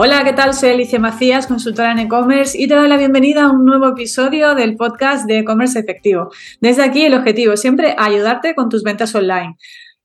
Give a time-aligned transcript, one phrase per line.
[0.00, 0.54] Hola, ¿qué tal?
[0.54, 4.54] Soy Alicia Macías, consultora en e-commerce y te doy la bienvenida a un nuevo episodio
[4.54, 6.30] del podcast de e-commerce efectivo.
[6.60, 9.56] Desde aquí el objetivo siempre ayudarte con tus ventas online.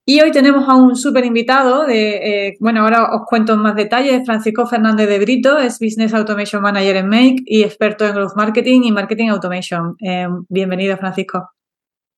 [0.04, 3.76] Y hoy tenemos a un súper invitado de, eh, bueno, ahora os cuento en más
[3.76, 8.36] detalles, Francisco Fernández de Brito, es Business Automation Manager en Make y experto en Growth
[8.36, 9.96] Marketing y Marketing Automation.
[10.04, 11.52] Eh, bienvenido, Francisco.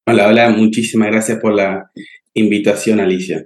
[0.08, 1.92] Hola, hola, muchísimas gracias por la
[2.34, 3.46] invitación, Alicia.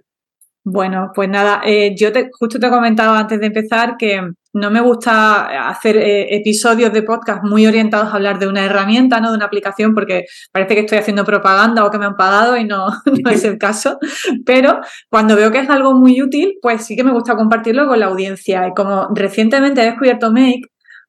[0.72, 4.22] Bueno, pues nada, eh, yo te, justo te he comentado antes de empezar que
[4.54, 9.20] no me gusta hacer eh, episodios de podcast muy orientados a hablar de una herramienta,
[9.20, 9.32] ¿no?
[9.32, 12.66] De una aplicación, porque parece que estoy haciendo propaganda o que me han pagado y
[12.66, 12.88] no,
[13.24, 13.98] no es el caso.
[14.46, 14.80] Pero
[15.10, 18.06] cuando veo que es algo muy útil, pues sí que me gusta compartirlo con la
[18.06, 18.68] audiencia.
[18.68, 20.62] Y como recientemente he descubierto Make,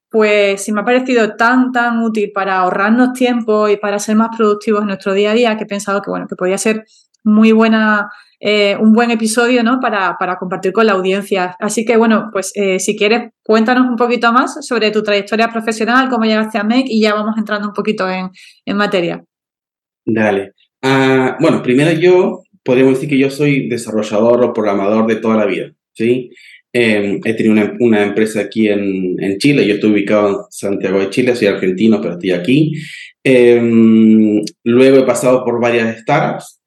[0.09, 4.30] pues sí me ha parecido tan, tan útil para ahorrarnos tiempo y para ser más
[4.34, 6.87] productivos en nuestro día a día que he pensado que, bueno, que podía ser
[7.24, 8.09] muy buena
[8.41, 9.80] eh, un buen episodio ¿no?
[9.80, 11.57] para, para, compartir con la audiencia.
[11.60, 16.09] Así que bueno, pues eh, si quieres, cuéntanos un poquito más sobre tu trayectoria profesional,
[16.09, 18.30] cómo llegaste a MEC y ya vamos entrando un poquito en,
[18.65, 19.23] en materia.
[20.07, 20.55] Dale.
[20.83, 25.46] Uh, bueno, primero yo podríamos decir que yo soy desarrollador o programador de toda la
[25.46, 25.73] vida.
[25.93, 26.30] ¿sí?
[26.73, 31.11] Eh, he tenido una, empresa aquí en, en, Chile, yo estoy ubicado en Santiago de
[31.11, 32.73] Chile, soy argentino, pero estoy aquí.
[33.24, 33.61] Eh,
[34.65, 36.59] luego he pasado por varias startups,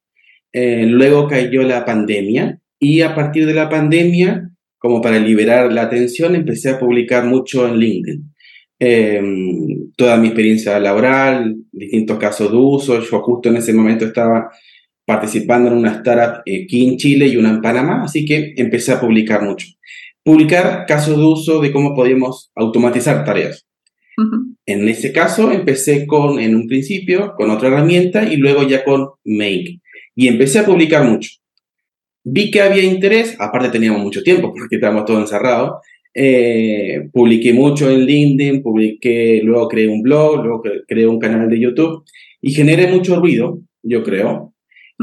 [0.54, 5.82] eh, luego cayó la pandemia y a partir de la pandemia, como para liberar la
[5.82, 8.34] atención, empecé a publicar mucho en LinkedIn.
[8.78, 13.00] Em, toda mi experiencia laboral, distintos casos de uso.
[13.00, 14.48] Yo justo en ese momento estaba
[15.04, 19.00] participando en una startup aquí en Chile y una en Panamá, así que empecé a
[19.00, 19.66] publicar mucho.
[20.22, 23.66] Publicar casos de uso de cómo podíamos automatizar tareas.
[24.66, 29.08] En ese caso empecé con, en un principio, con otra herramienta y luego ya con
[29.24, 29.80] Make
[30.14, 31.30] y empecé a publicar mucho.
[32.24, 35.80] Vi que había interés, aparte teníamos mucho tiempo porque estábamos todos encerrados.
[36.16, 41.58] Eh, publiqué mucho en LinkedIn, publiqué, luego creé un blog, luego creé un canal de
[41.58, 42.04] YouTube
[42.40, 44.54] y generé mucho ruido, yo creo.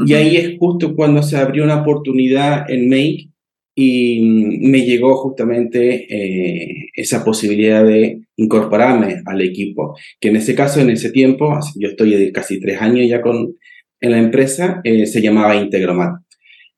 [0.06, 3.28] Y ahí es justo cuando se abrió una oportunidad en Make
[3.74, 4.20] y
[4.60, 10.90] me llegó justamente eh, esa posibilidad de incorporarme al equipo, que en ese caso, en
[10.90, 13.54] ese tiempo, yo estoy de casi tres años ya con,
[14.02, 16.20] en la empresa eh, se llamaba Integromat.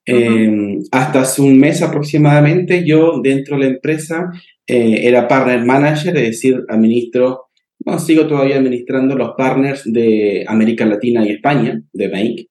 [0.06, 4.30] Em, hasta hace un mes aproximadamente yo dentro de la empresa
[4.66, 7.46] eh, era partner manager, es decir, administro,
[7.86, 12.48] no, sigo todavía administrando los partners de América Latina y España, de Make.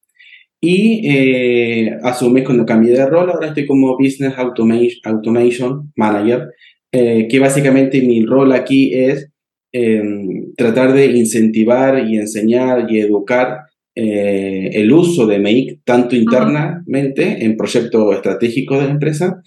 [0.60, 5.92] Y eh, hace un mes cuando cambié de rol, ahora estoy como Business Automation, Automation
[5.96, 6.50] Manager,
[6.92, 9.28] que básicamente mi rol aquí es
[9.72, 13.62] em, tratar de incentivar y enseñar y educar
[13.96, 19.42] eh, el uso de Make tanto internamente en proyectos estratégicos de la empresa,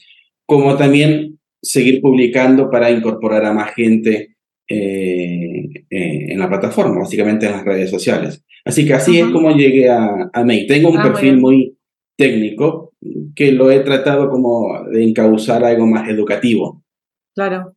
[0.45, 4.37] como también seguir publicando para incorporar a más gente
[4.69, 8.45] eh, eh, en la plataforma, básicamente en las redes sociales.
[8.65, 10.67] Así que así es como llegué a, a Make.
[10.69, 11.77] Tengo un ah, perfil muy
[12.17, 12.93] técnico
[13.35, 16.85] que lo he tratado como de encauzar algo más educativo.
[17.35, 17.75] Claro.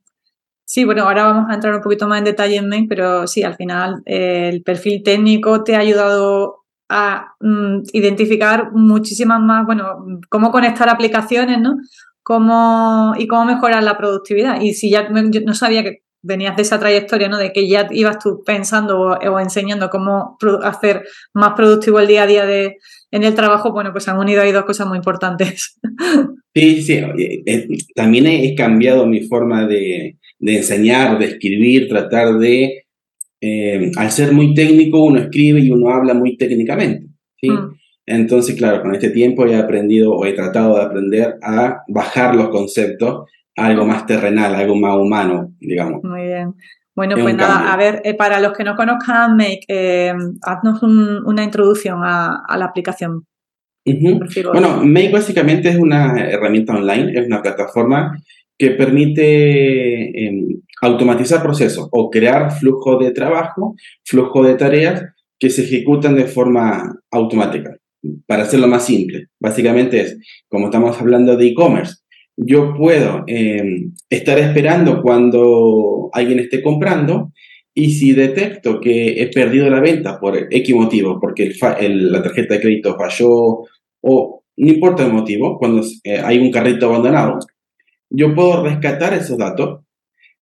[0.66, 3.42] Sí, bueno, ahora vamos a entrar un poquito más en detalle en Make, pero sí,
[3.42, 6.59] al final el perfil técnico te ha ayudado
[6.90, 11.78] a mm, identificar muchísimas más, bueno, cómo conectar aplicaciones, ¿no?
[12.24, 14.62] Cómo, y cómo mejorar la productividad.
[14.62, 17.38] Y si ya yo no sabía que venías de esa trayectoria, ¿no?
[17.38, 22.28] De que ya ibas tú pensando o, enseñando cómo hacer más productivo el día a
[22.28, 22.78] día de,
[23.12, 25.80] en el trabajo, bueno, pues han unido ahí dos cosas muy importantes.
[26.56, 26.94] Sí, sí,
[27.46, 32.88] eh, también he cambiado mi forma de, de enseñar, de escribir, tratar de
[33.42, 37.08] eh, al ser muy técnico, uno escribe y uno habla muy técnicamente.
[37.40, 37.50] ¿sí?
[37.50, 37.76] Mm.
[38.06, 42.50] Entonces, claro, con este tiempo he aprendido o he tratado de aprender a bajar los
[42.50, 46.04] conceptos a algo más terrenal, algo más humano, digamos.
[46.04, 46.56] Muy bien.
[46.96, 51.44] Bueno, pues nada, a ver, eh, para los que no conozcan Make, eh, haznos una
[51.44, 53.26] introducción a, la aplicación.
[53.86, 58.20] Bueno, Make básicamente es una herramienta online, es una plataforma
[58.58, 65.04] que permite em, automatizar procesos o crear flujo de trabajo, flujo de tareas
[65.40, 67.78] que se ejecutan de forma automática.
[68.26, 70.18] Para hacerlo más simple, básicamente es,
[70.48, 71.96] como estamos hablando de e-commerce,
[72.38, 77.34] yo puedo em, estar esperando cuando alguien esté comprando
[77.74, 81.52] y si detecto que he perdido la venta por X motivo, porque
[81.90, 83.64] la tarjeta de crédito falló
[84.02, 87.40] o no importa el motivo, cuando eh, hay un carrito abandonado,
[88.10, 89.86] yo puedo rescatar esos datos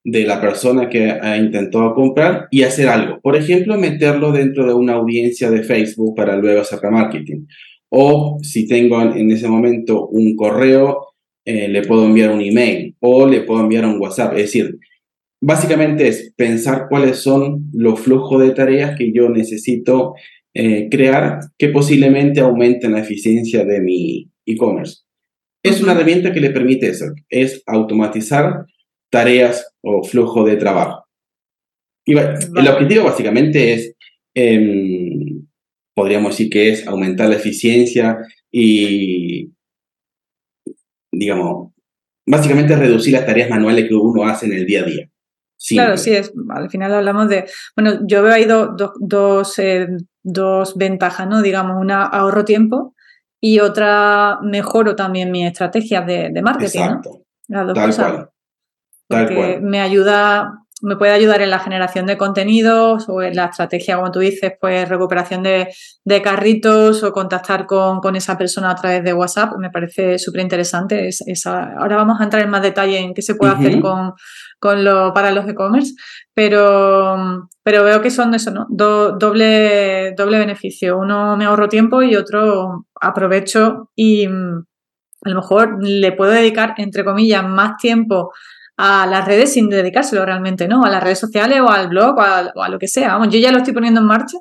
[0.09, 3.19] de la persona que ha intentado comprar y hacer algo.
[3.19, 7.45] Por ejemplo, meterlo dentro de una audiencia de Facebook para luego hacer marketing.
[7.89, 11.07] O si tengo en ese momento un correo
[11.44, 14.31] eh, le puedo enviar un email o le puedo enviar un WhatsApp.
[14.33, 14.80] Es decir,
[15.42, 20.13] básicamente es pensar cuáles son los flujos de tareas que yo necesito
[20.53, 25.01] eh, crear que posiblemente aumenten la eficiencia de mi e-commerce.
[25.62, 28.65] Es una herramienta que le permite eso, es automatizar
[29.09, 31.06] tareas o flujo de trabajo.
[32.06, 33.95] Y el objetivo básicamente es,
[34.33, 35.45] em,
[35.94, 38.19] podríamos decir que es aumentar la eficiencia
[38.51, 39.51] y,
[41.12, 41.74] digamos,
[42.25, 45.10] básicamente reducir las tareas manuales que uno hace en el día a día.
[45.69, 47.45] Claro, sí, es, al final hablamos de,
[47.75, 49.88] bueno, yo veo ahí dos, eh,
[50.24, 51.42] dos ventajas, ¿no?
[51.42, 52.94] Digamos, una ahorro tiempo
[53.42, 57.24] y otra mejoro también mi estrategia de, de marketing, Exacto.
[57.48, 58.12] Las dos Tal cosas.
[58.12, 58.30] cual.
[59.07, 59.62] Cual.
[59.62, 64.12] me ayuda, me puede ayudar en la generación de contenidos o en la estrategia, como
[64.12, 65.69] tú dices, pues recuperación de,
[66.04, 69.54] de carritos o contactar con, con, esa persona a través de WhatsApp.
[69.57, 71.07] Me parece súper interesante.
[71.07, 71.74] Es, esa.
[71.77, 73.59] Ahora vamos a entrar en más detalle en qué se puede uh -huh.
[73.59, 74.13] hacer con,
[74.59, 75.94] con lo, para los e-commerce,
[76.33, 78.68] pero, pero veo que son eso, ¿no?
[78.69, 80.98] Do, doble, doble beneficio.
[80.98, 87.03] Uno me ahorro tiempo y otro aprovecho y a lo mejor le puedo dedicar, entre
[87.03, 88.31] comillas, más tiempo
[88.77, 90.83] a las redes sin dedicárselo realmente, ¿no?
[90.83, 93.13] A las redes sociales o al blog o a, o a, lo que sea.
[93.13, 94.38] Vamos, yo ya lo estoy poniendo en marcha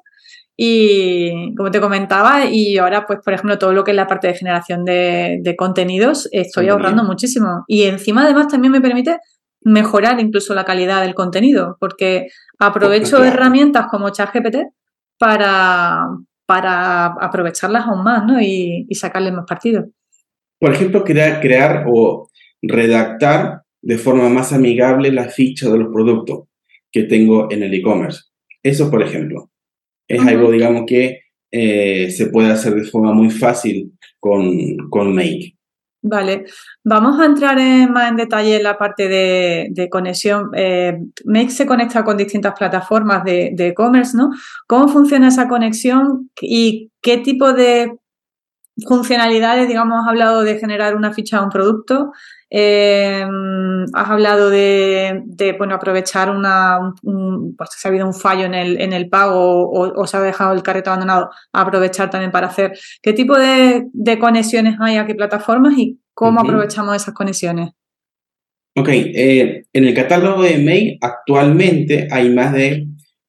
[0.59, 4.29] y como te comentaba, y ahora, pues, por ejemplo, todo lo que es la parte
[4.29, 7.09] de generación de, de contenidos, estoy Muy ahorrando bien.
[7.09, 7.65] muchísimo.
[7.67, 9.19] Y encima, además, también me permite
[9.63, 12.29] mejorar incluso la calidad del contenido, porque
[12.59, 14.57] aprovecho herramientas como ChatGPT
[15.19, 16.07] para,
[16.47, 18.41] para aprovecharlas aún más, ¿no?
[18.41, 19.85] Y, y sacarles más partido.
[20.59, 22.31] Por ejemplo, crear, crear o
[22.63, 26.49] redactar de forma más amigable la ficha de los productos
[26.91, 28.25] que tengo en el e-commerce.
[28.61, 29.49] Eso, por ejemplo,
[30.09, 30.29] es uh -huh.
[30.29, 31.21] algo, digamos, que
[31.53, 35.55] eh, se puede hacer de forma muy fácil con, con Make.
[36.03, 36.47] Vale,
[36.85, 40.51] vamos a entrar en, más en detalle en la parte de, de conexión.
[40.55, 44.31] Eh, Make se conecta con distintas plataformas de e-commerce, ¿no?
[44.67, 47.93] ¿Cómo funciona esa conexión y qué tipo de
[48.87, 52.13] funcionalidades, digamos, has hablado de generar una ficha de un producto,
[52.51, 53.27] eh,
[53.93, 58.55] has hablado de, de, bueno, aprovechar una, un, pues si ha habido un fallo en
[58.55, 62.47] el, en el pago o, o, se ha dejado el carrito abandonado, aprovechar también para
[62.47, 62.79] hacer.
[63.03, 66.47] ¿Qué tipo de, de conexiones hay a qué plataformas y cómo uh -huh.
[66.49, 67.71] aprovechamos esas conexiones?
[68.79, 72.87] Ok, eh, en el catálogo de Mail actualmente hay más de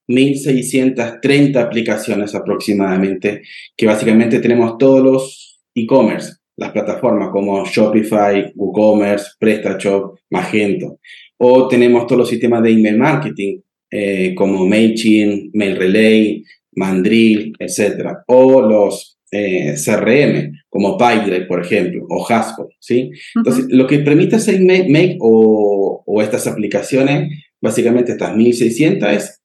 [0.08, 3.44] 1.630 aplicaciones aproximadamente,
[3.76, 11.00] que básicamente tenemos todos los e-commerce, las plataformas como Shopify, WooCommerce, PrestaShop, Magento.
[11.38, 13.60] O tenemos todos los sistemas de email marketing,
[13.92, 16.44] eh, como MailChimp, MailRelay,
[16.74, 18.18] Mandrill, etc.
[18.28, 23.12] O los eh, CRM, como Pipedrive, por ejemplo, o Haspel, ¿sí?
[23.36, 23.76] Entonces, uh -huh.
[23.76, 27.30] lo que permite hacer Make o, o estas aplicaciones,
[27.62, 29.42] básicamente estas 1.600, es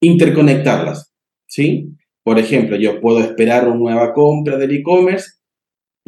[0.00, 1.12] interconectarlas,
[1.46, 1.90] ¿sí?
[2.24, 5.37] Por ejemplo, yo puedo esperar una nueva compra del e-commerce,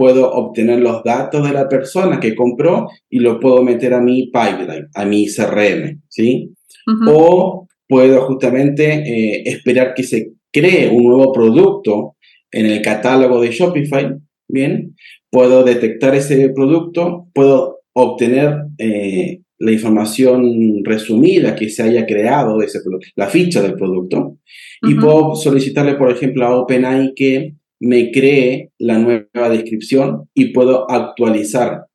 [0.01, 4.31] puedo obtener los datos de la persona que compró y lo puedo meter a mi
[4.33, 6.55] pipeline, a mi CRM, ¿sí?
[6.87, 7.13] Uh -huh.
[7.15, 12.17] O puedo justamente eh, esperar que se cree un nuevo producto
[12.51, 14.07] en el catálogo de Shopify,
[14.49, 14.97] ¿bien?
[15.31, 22.81] Puedo detectar ese producto, puedo obtener eh, la información resumida que se haya creado ese
[22.81, 24.39] producto, la ficha del producto, uh
[24.81, 24.91] -huh.
[24.91, 30.91] y puedo solicitarle, por ejemplo, a OpenAI que me cree la nueva descripción y puedo
[30.91, 31.87] actualizar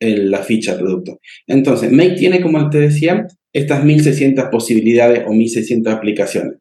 [0.00, 1.20] el, la ficha producto.
[1.46, 6.58] Entonces, Make tiene, como te decía, estas 1600 posibilidades o 1600 aplicaciones.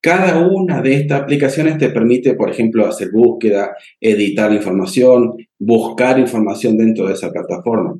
[0.00, 6.76] Cada una de estas aplicaciones te permite, por ejemplo, hacer búsqueda, editar información, buscar información
[6.76, 7.98] dentro de esa plataforma.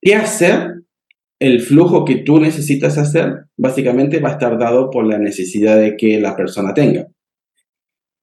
[0.00, 0.82] ¿Qué hacer?
[1.40, 5.96] El flujo que tú necesitas hacer básicamente va a estar dado por la necesidad de
[5.96, 7.08] que la persona tenga.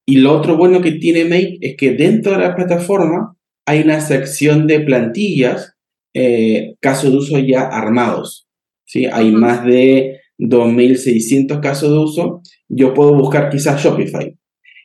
[0.10, 3.36] Y lo otro bueno que tiene Make es que dentro de la plataforma
[3.66, 5.76] hay una sección de plantillas,
[6.14, 8.48] eh, casos de uso ya armados.
[8.86, 9.06] ¿sí?
[9.06, 12.42] Hay más de 2.600 casos de uso.
[12.70, 14.34] Yo puedo buscar quizás Shopify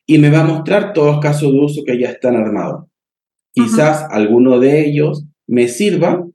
[0.07, 2.87] y me va a mostrar todos los casos de uso que ya están armados.
[3.55, 4.09] Quizás -huh.
[4.11, 6.27] alguno de ellos me sirva.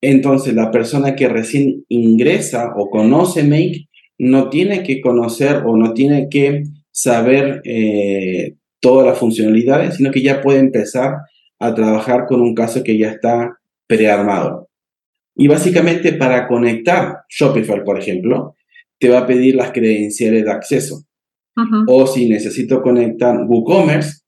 [0.00, 5.92] Entonces la persona que recién ingresa o conoce Make no tiene que conocer o no
[5.92, 6.64] tiene que
[6.98, 11.14] saber eh, todas las funcionalidades, sino que ya puede empezar
[11.60, 14.68] a trabajar con un caso que ya está prearmado.
[15.36, 18.54] Y básicamente para conectar Shopify, por ejemplo,
[18.98, 21.04] te va a pedir las credenciales de acceso.
[21.56, 21.84] Uh -huh.
[21.86, 24.22] O si necesito conectar WooCommerce,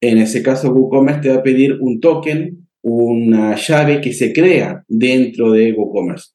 [0.00, 4.84] en ese caso WooCommerce te va a pedir un token una llave que se crea
[4.86, 6.32] dentro de WooCommerce.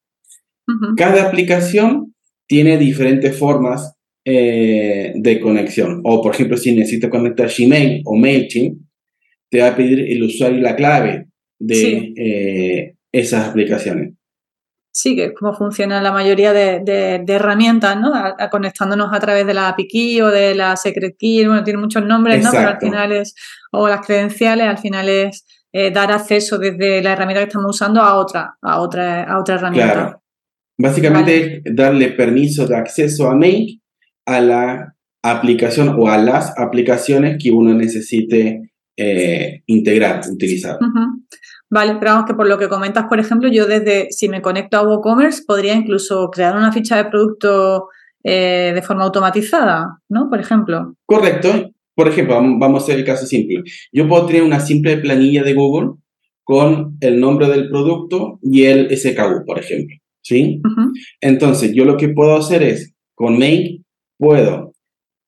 [0.97, 2.15] Cada aplicación
[2.47, 3.93] tiene diferentes formas
[4.25, 6.01] eh, de conexión.
[6.03, 8.81] O, por ejemplo, si necesito conectar Gmail o MailChimp,
[9.49, 11.27] te va a pedir el usuario y la clave
[11.59, 14.13] de eh, esas aplicaciones.
[14.91, 18.11] Sí, que es como funciona la mayoría de, herramientas, ¿no?
[18.51, 22.43] conectándonos a través de la API o de la Secret Key, bueno, tiene muchos nombres,
[22.43, 22.51] ¿no?
[22.51, 23.35] Pero al final es,
[23.71, 28.01] o las credenciales, al final es eh, dar acceso desde la herramienta que estamos usando
[28.01, 29.93] a otra, a otra, a otra herramienta.
[29.93, 30.23] Claro.
[30.77, 33.79] Básicamente es darle permiso de acceso a Make
[34.35, 40.77] a la aplicación o a las aplicaciones que uno necesite eh, integrar, utilizar.
[41.69, 44.77] Vale, pero vamos que por lo que comentas, por ejemplo, yo desde, si me conecto
[44.77, 47.89] a WooCommerce, podría incluso crear una ficha de producto
[48.23, 50.29] eh, de forma automatizada, ¿no?
[50.29, 50.95] Por ejemplo.
[51.05, 51.71] Correcto.
[51.93, 53.63] Por ejemplo, vamos a hacer el caso simple.
[53.91, 55.95] Yo puedo tener una simple planilla de Google
[56.43, 59.95] con el nombre del producto y el SKU, por ejemplo.
[60.21, 60.61] ¿Sí?
[61.21, 63.81] Entonces, yo lo que puedo hacer es, con Make,
[64.19, 64.73] puedo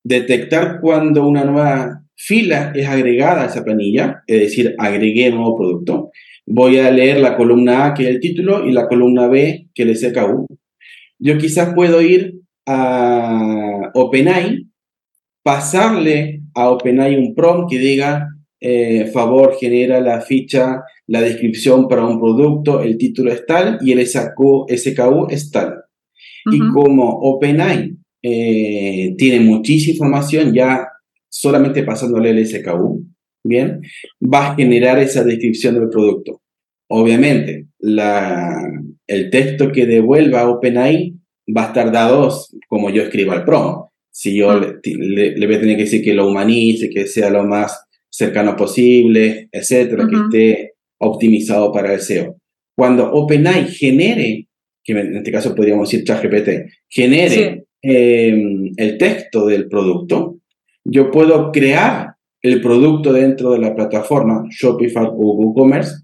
[0.03, 5.57] detectar cuando una nueva fila es agregada a esa planilla, es decir, agregué un nuevo
[5.57, 6.12] producto
[6.45, 9.83] voy a leer la columna A, que es el título, y la columna B, que
[9.83, 10.48] es el SKU.
[11.19, 14.67] Yo quizás puedo ir a OpenAI,
[15.43, 18.27] pasarle a OpenAI un prompt que diga,
[18.60, 23.91] eh, favor, genera la ficha, la descripción para un producto, el título es tal y
[23.91, 25.75] el SKU, SKU es tal.
[26.51, 30.87] Y como OpenAI eh, tiene muchísima información, ya
[31.29, 33.05] solamente pasándole el SKU,
[33.43, 33.81] ¿bien?
[34.21, 36.41] Va a generar esa descripción del producto.
[36.89, 38.61] Obviamente, la,
[39.07, 41.15] el texto que devuelva OpenAI
[41.55, 42.31] va a estar dado
[42.67, 43.91] como yo escribo al promo.
[44.11, 44.59] Si yo ah.
[44.83, 49.47] le, voy a tener que decir que lo humanice, que sea lo más cercano posible,
[49.51, 52.35] etcétera, que esté optimizado para el SEO.
[52.75, 54.47] Cuando OpenAI genere,
[54.83, 56.49] que en este caso podríamos decir ChatGPT,
[56.89, 60.38] genere em, el texto del producto,
[60.83, 66.03] yo puedo crear el producto dentro de la plataforma Shopify o WooCommerce,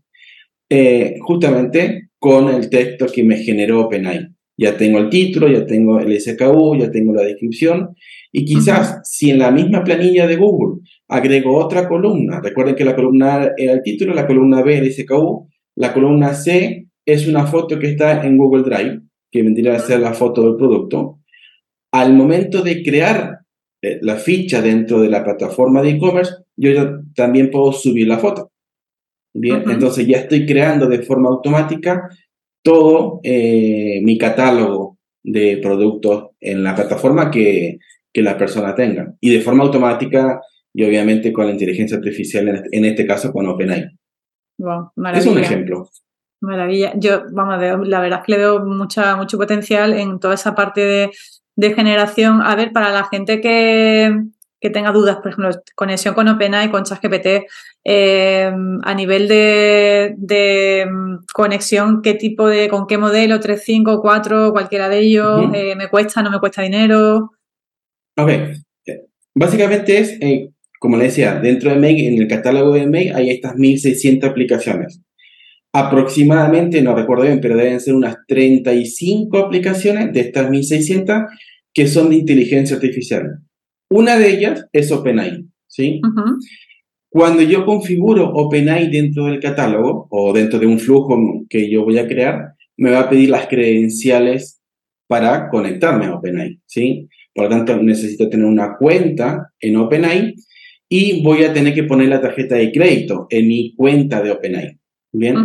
[0.69, 4.27] eh, justamente con el texto que me generó OpenAI.
[4.57, 7.95] Ya tengo el título, ya tengo el SKU, ya tengo la descripción.
[8.31, 12.95] Y quizás si en la misma planilla de Google agrego otra columna, recuerden que la
[12.95, 17.45] columna A era el título, la columna B el SKU, la columna C es una
[17.45, 21.19] foto que está en Google Drive, que vendría a ser la foto del producto.
[21.91, 23.39] Al momento de crear
[23.81, 28.51] eh, la ficha dentro de la plataforma de e-commerce, yo también puedo subir la foto.
[29.33, 32.09] Bien, entonces ya estoy creando de forma automática
[32.63, 37.77] todo eh, mi catálogo de productos en la plataforma que,
[38.11, 39.13] que, la persona tenga.
[39.21, 40.41] Y de forma automática
[40.73, 43.97] y obviamente con la inteligencia artificial, en este, este caso con OpenAI.
[45.15, 45.89] es un ejemplo.
[46.39, 46.93] Maravilla.
[46.95, 50.81] Yo, vamos, la verdad es que le veo mucha, mucho potencial en toda esa parte
[50.81, 51.11] de
[51.57, 52.41] de generación.
[52.41, 54.15] A ver, para la gente que,
[54.71, 57.47] tenga dudas, por ejemplo, conexión con OpenAI, con ChatGPT,
[57.83, 58.51] eh,
[58.83, 64.89] a nivel de, mm, conexión, ¿qué tipo de, con qué modelo, 3, 5, 4, cualquiera
[64.89, 67.31] de ellos, eh, me cuesta, no me cuesta dinero?
[68.17, 68.29] Ok,
[69.33, 70.49] básicamente es, eh,
[70.79, 75.01] como le decía, dentro de Make, en el catálogo de Make hay estas 1600 aplicaciones.
[75.77, 81.25] Aproximadamente, no recuerdo bien, pero deben ser unas 35 aplicaciones de estas 1600
[81.71, 83.41] que son de inteligencia artificial.
[83.91, 86.01] Una de ellas es OpenAI, ¿sí?
[87.09, 91.99] Cuando yo configuro OpenAI dentro del catálogo o dentro de un flujo que yo voy
[91.99, 94.59] a crear, me va a pedir las credenciales
[95.07, 97.07] para conectarme a OpenAI, ¿sí?
[97.35, 100.33] Por lo tanto, necesito tener una cuenta en OpenAI
[100.89, 104.79] y voy a tener que poner la tarjeta de crédito en mi cuenta de OpenAI,
[105.11, 105.35] ¿bien?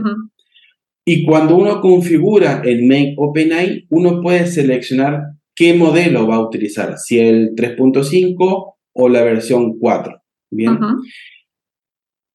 [1.05, 5.23] Y cuando uno configura el Make OpenAI, uno puede seleccionar
[5.55, 10.23] qué modelo va a utilizar, si el 3.5 o la versión 4.
[10.51, 10.79] Bien.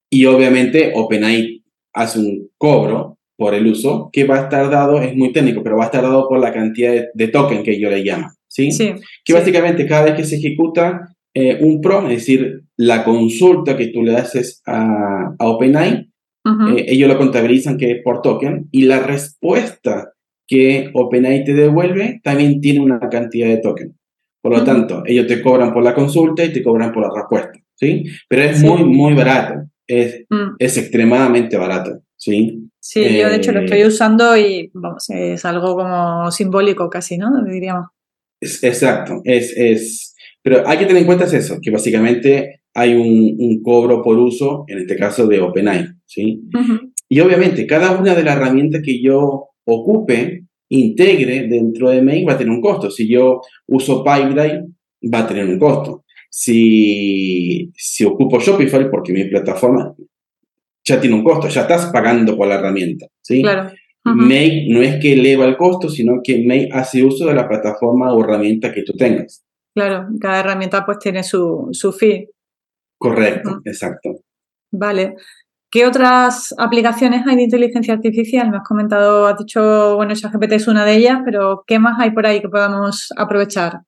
[0.10, 5.16] Y obviamente OpenAI hace un cobro por el uso que va a estar dado, es
[5.16, 8.04] muy técnico, pero va a estar dado por la cantidad de, token que yo le
[8.04, 8.28] llamo.
[8.48, 8.72] ¿sí?
[8.72, 8.94] sí
[9.24, 13.88] que básicamente cada vez que se ejecuta eh, un PROM, es decir, la consulta que
[13.88, 16.10] tú le haces a, OpenAI,
[16.70, 20.14] eh, ellos lo contabilizan que es por token y la respuesta
[20.48, 23.98] que OpenAI te devuelve también tiene una cantidad de token.
[24.42, 27.60] Por lo tanto, ellos te cobran por la consulta y te cobran por la respuesta,
[27.76, 28.06] ¿sí?
[28.30, 29.70] Pero es muy, muy barato.
[29.86, 30.56] Es, mm.
[30.60, 32.70] es extremadamente barato, ¿sí?
[32.80, 37.18] Sí, yo de hecho lo estoy eh, usando y vamos, es algo como simbólico casi,
[37.18, 37.44] ¿no?
[37.44, 37.88] Diríamos.
[38.40, 43.36] Es, exacto, es, es, pero hay que tener en cuenta eso, que básicamente hay un,
[43.40, 46.44] un, cobro por uso, en este caso de OpenAI, ¿sí?
[47.10, 52.34] Y obviamente, cada una de las herramientas que yo ocupe, integre dentro de Make va
[52.34, 52.92] a tener un costo.
[52.92, 54.68] Si yo uso Pipedrive,
[55.12, 56.04] va a tener un costo.
[56.30, 59.96] Si, si ocupo Shopify, porque mi plataforma
[60.86, 63.08] ya tiene un costo, ya estás pagando por la herramienta.
[63.22, 63.42] ¿sí?
[63.42, 63.72] Claro.
[64.04, 68.14] Make no es que eleva el costo, sino que Make hace uso de la plataforma
[68.14, 69.44] o herramienta que tú tengas.
[69.74, 72.30] Claro, cada herramienta pues tiene su, su fee.
[72.98, 74.22] Correcto, exacto.
[74.72, 75.16] Vale.
[75.70, 78.50] ¿Qué otras aplicaciones hay de inteligencia artificial?
[78.50, 82.12] Me has comentado, has dicho, bueno, ChatGPT es una de ellas, pero ¿qué más hay
[82.12, 83.82] por ahí que podamos aprovechar?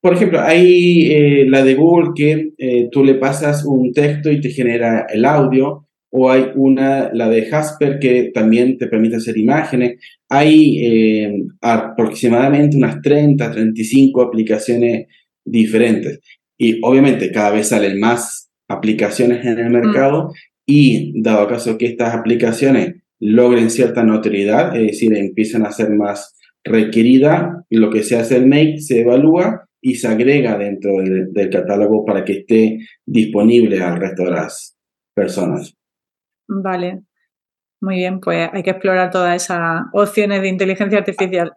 [0.00, 4.40] Por ejemplo, hay eh, la de Google que eh, tú le pasas un texto y
[4.40, 9.36] te genera el audio, o hay una, la de Jasper, que también te permite hacer
[9.36, 9.98] imágenes.
[10.28, 15.06] Hay eh, aproximadamente unas 30, 35 aplicaciones
[15.44, 16.20] diferentes.
[16.58, 19.72] Y obviamente cada vez salen más aplicaciones en el mm.
[19.72, 20.32] mercado
[20.66, 26.36] y dado caso que estas aplicaciones logren cierta notoriedad, es decir, empiezan a ser más
[26.64, 32.04] requeridas, lo que se hace el make se evalúa y se agrega dentro del, catálogo
[32.04, 34.76] para que esté disponible al resto de las
[35.14, 35.74] personas.
[36.48, 37.02] Vale,
[37.80, 41.52] muy bien, pues hay que explorar todas esas opciones de inteligencia artificial.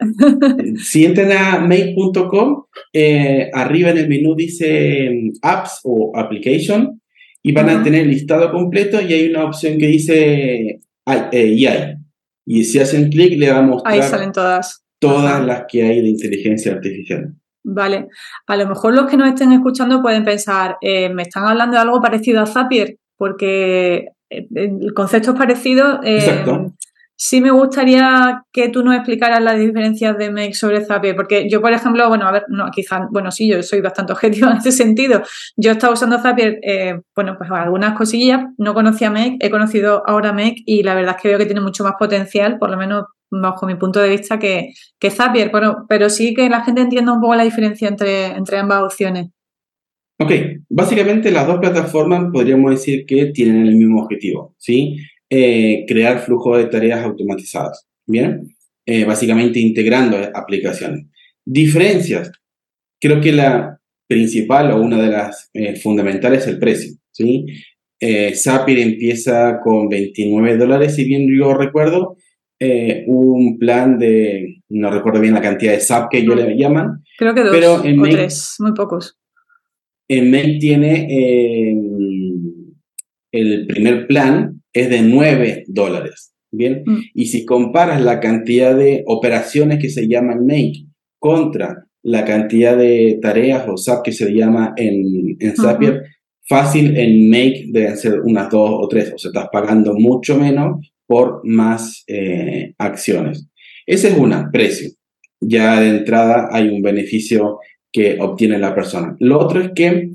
[0.77, 7.01] Si entran a make.com, eh, arriba en el menú dice mm, apps o application
[7.41, 11.29] y van a tener el listado completo y hay una opción que dice AI.
[11.31, 11.97] Eh,
[12.45, 14.83] y si hacen clic le va a mostrar Ahí salen todas.
[14.99, 17.33] Todas las que hay de inteligencia artificial.
[17.63, 18.07] Vale.
[18.47, 21.81] A lo mejor los que nos estén escuchando pueden pensar, eh, me están hablando de
[21.81, 25.99] algo parecido a Zapier, porque el concepto es parecido.
[26.03, 26.73] Exacto
[27.23, 31.61] sí me gustaría que tú nos explicaras las diferencias de Make sobre Zapier, porque yo,
[31.61, 34.71] por ejemplo, bueno, a ver, no, quizás, bueno, sí, yo soy bastante objetiva en ese
[34.71, 35.21] sentido.
[35.55, 40.01] Yo he estado usando Zapier, eh, bueno, pues algunas cosillas, no conocía Make, he conocido
[40.07, 42.77] ahora Make y la verdad es que veo que tiene mucho más potencial, por lo
[42.77, 46.81] menos bajo mi punto de vista, que, que Zapier, bueno, pero sí que la gente
[46.81, 49.27] entienda un poco la diferencia entre, entre ambas opciones.
[50.21, 50.31] Ok,
[50.69, 54.97] básicamente las dos plataformas podríamos decir que tienen el mismo objetivo, ¿sí?
[55.27, 57.87] Eh, crear flujo de tareas automatizadas.
[58.05, 58.55] Bien,
[58.85, 61.07] eh, básicamente integrando aplicaciones.
[61.43, 62.31] Diferencias.
[62.99, 66.93] Creo que la principal o una de las eh, fundamentales es el precio.
[67.11, 67.45] ¿sí?
[68.35, 72.17] Zapier empieza con 29 dólares, si bien yo recuerdo.
[73.07, 77.03] un plan de, no recuerdo bien la cantidad de SAP que ellos le llaman.
[77.17, 79.20] Creo que dos pero en o tres, muy pocos.
[80.13, 81.07] En Mail tiene
[83.31, 86.33] el primer plan es de 9 dólares.
[86.53, 86.99] Bien, mm.
[87.13, 90.85] y si comparas la cantidad de operaciones que se llaman make
[91.17, 96.03] contra la cantidad de tareas o SAP que se llama en, en Zapier,
[96.45, 100.91] fácil en make deben ser unas dos o tres, o sea, estás pagando mucho menos
[101.07, 103.47] por más eh, acciones.
[103.85, 104.89] Ese es una, precio.
[105.39, 107.59] Ya de entrada hay un beneficio
[107.91, 109.15] que obtiene la persona.
[109.19, 110.11] Lo otro es que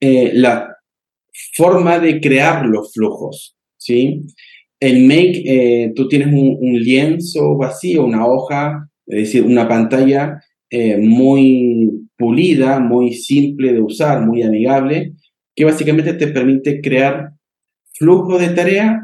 [0.00, 0.76] eh, la
[1.54, 3.56] forma de crear los flujos.
[3.76, 4.22] ¿sí?
[4.80, 10.96] En Make eh, tú tienes un, lienzo vacío, una hoja, es decir, una pantalla eh,
[10.96, 15.12] muy pulida, muy simple de usar, muy amigable,
[15.54, 17.32] que básicamente te permite crear
[17.92, 19.02] flujo de tarea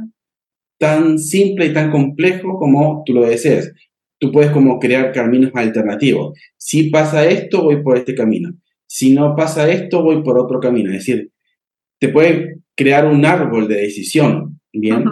[0.78, 3.72] tan simple y tan complejo como tú lo desees.
[4.18, 6.38] Tú puedes como crear caminos alternativos.
[6.56, 8.54] Si pasa esto, voy por este camino.
[8.86, 10.90] Si no pasa esto, voy por otro camino.
[10.90, 11.30] Es decir,
[11.98, 15.04] te puede crear un árbol de decisión Bien.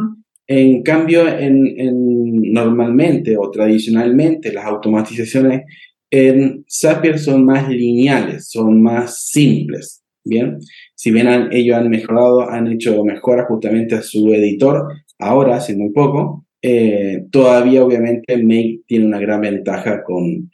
[0.46, 5.62] En cambio, en, normalmente o tradicionalmente las automatizaciones
[6.10, 10.02] en Zapier son más lineales, son más simples.
[10.26, 10.58] Bien,
[10.94, 14.88] si bien ellos han mejorado, han hecho mejoras justamente a su editor,
[15.18, 20.50] ahora hace muy poco, eh, todavía obviamente Make tiene una gran ventaja con,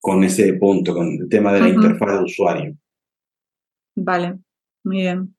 [0.00, 2.76] con ese punto, con el tema de la interfaz de usuario.
[3.94, 4.38] Vale,
[4.84, 5.34] muy bien.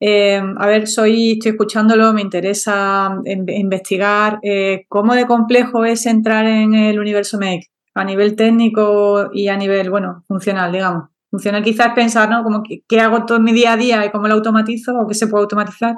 [0.00, 6.46] Eh, a ver, soy, estoy escuchándolo, me interesa investigar eh, cómo de complejo es entrar
[6.46, 11.10] en el universo Make a nivel técnico y a nivel, bueno, funcional, digamos.
[11.30, 12.42] Funcional quizás pensar, ¿no?
[12.42, 15.28] Como qué hago todo mi día a día y cómo lo automatizo o qué se
[15.28, 15.94] puede automatizar.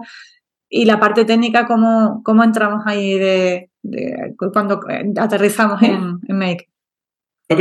[0.68, 3.70] Y la parte técnica, cómo, cómo entramos ahí de,
[4.52, 4.81] cuando
[5.16, 6.68] aterrizamos en, en Make.
[7.48, 7.61] Ok.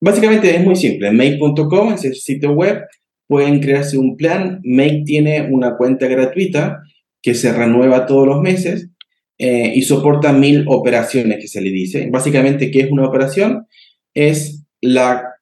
[0.00, 1.12] Básicamente es muy simple.
[1.12, 2.82] Make.com es el sitio web
[3.26, 4.60] pueden crearse un plan.
[4.64, 6.82] Make tiene una cuenta gratuita
[7.22, 8.90] que se renueva todos los meses
[9.38, 12.08] eh, y soporta mil operaciones que se le dice.
[12.10, 13.66] Básicamente, ¿qué es una operación?
[14.14, 15.32] Es la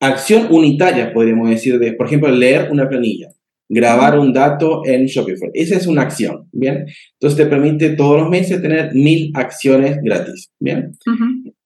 [0.00, 3.28] acción unitaria, podríamos decir, de, por ejemplo, leer una planilla.
[3.68, 5.50] Grabar un dato en Shopify.
[5.52, 6.86] Esa es una acción, ¿bien?
[7.14, 10.92] Entonces te permite todos los meses tener mil acciones gratis, ¿bien?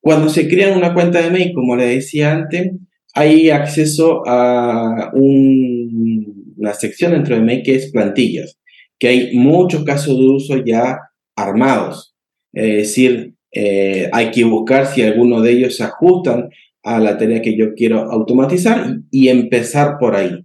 [0.01, 2.73] Cuando se crea una cuenta de mail, como le decía antes,
[3.15, 8.59] hay acceso a una sección dentro de mail que es plantillas,
[8.99, 10.99] que hay muchos casos de uso ya
[11.37, 12.15] armados.
[12.53, 16.49] Es decir, eh, hay que buscar si alguno de ellos se ajustan
[16.83, 20.45] a la tarea que yo quiero automatizar y empezar por ahí.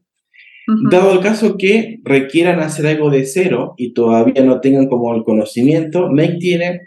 [0.68, 5.24] Dado el caso que requieran hacer algo de cero y todavía no tengan como el
[5.24, 6.82] conocimiento, Make tiene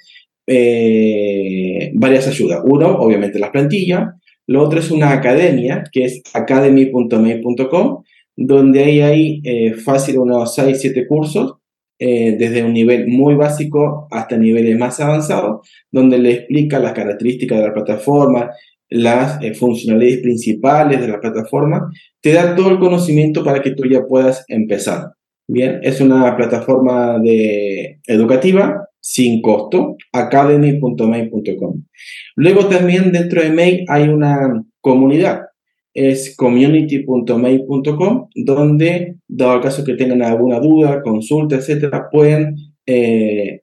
[0.47, 2.61] eh, varias ayudas.
[2.64, 4.11] Uno, obviamente las plantillas.
[4.47, 8.03] Lo otro es una academia, que es academy.make.com,
[8.37, 11.55] donde ahí hay eh, fácil unos 6, 7 cursos,
[11.99, 17.59] eh, desde un nivel muy básico hasta niveles más avanzados, donde le explica las características
[17.59, 18.51] de la plataforma,
[18.90, 23.85] las eh, funcionalidades principales de la plataforma, te da todo el conocimiento para que tú
[23.85, 25.12] ya puedas empezar.
[25.48, 31.83] Bien, es una plataforma de, educativa sin costo, academy.mail.com.
[32.37, 35.42] Luego también dentro de Mail hay una comunidad,
[35.94, 42.55] es community.mail.com, donde, dado el caso que tengan alguna duda, consulta, etcétera, pueden
[42.87, 43.62] eh,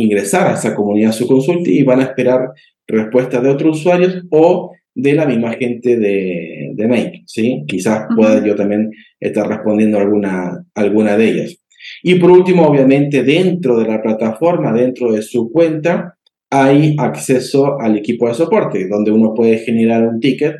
[0.00, 2.50] ingresar a esa comunidad su consulta y van a esperar
[2.86, 7.62] respuestas de otros usuarios o de la misma gente de, de Make, ¿sí?
[7.66, 11.56] Quizás pueda yo también estar respondiendo alguna, alguna de ellas.
[12.02, 16.16] Y por último, obviamente, dentro de la plataforma, dentro de su cuenta,
[16.50, 20.56] hay acceso al equipo de soporte, donde uno puede generar un ticket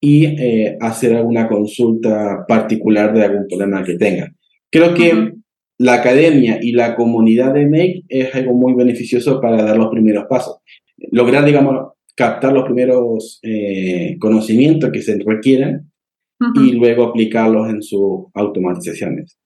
[0.00, 4.32] y eh, hacer alguna consulta particular de algún problema que tenga.
[4.70, 5.37] Creo que
[5.78, 10.26] la academia y la comunidad de Make es algo muy beneficioso para dar los primeros
[10.28, 10.58] pasos
[11.10, 15.90] lograr, digamos, captar los primeros eh, conocimientos que se requieren
[16.54, 19.36] y luego aplicarlos en sus automatizaciones.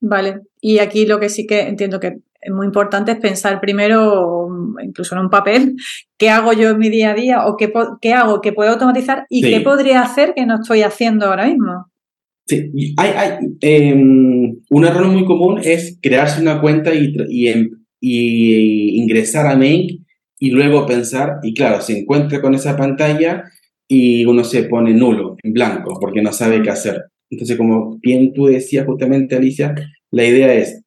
[0.00, 4.48] Vale, y aquí lo que sí que entiendo que es muy importante es pensar primero,
[4.82, 5.76] incluso en un papel,
[6.18, 9.26] qué hago yo en mi día a día o qué, qué hago que puedo automatizar
[9.28, 11.86] y qué podría hacer que no estoy haciendo ahora mismo.
[12.46, 17.70] Sí, hay, hay em, un error muy común es crearse una cuenta y, y, em,
[18.00, 20.00] y ingresar a Make
[20.38, 23.44] y luego pensar, y claro, se encuentra con esa pantalla
[23.88, 27.04] y uno se pone nulo, en blanco, porque no sabe qué hacer.
[27.30, 29.74] Entonces, como bien tú decías justamente, Alicia,
[30.10, 30.82] la idea es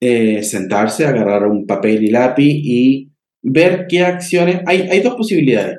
[0.00, 3.10] eh, sentarse, agarrar un papel y lápiz y
[3.42, 5.78] ver qué acciones, hay, hay dos posibilidades,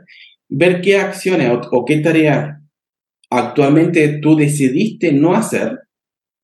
[0.50, 2.59] ver qué acciones o, qué tareas
[3.30, 5.80] actualmente tú decidiste no hacer,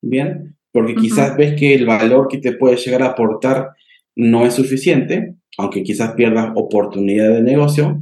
[0.01, 0.55] ¿bien?
[0.71, 3.69] Porque quizás ves que el valor que te puede llegar a aportar
[4.15, 8.01] no es suficiente, aunque quizás pierdas oportunidad de negocio,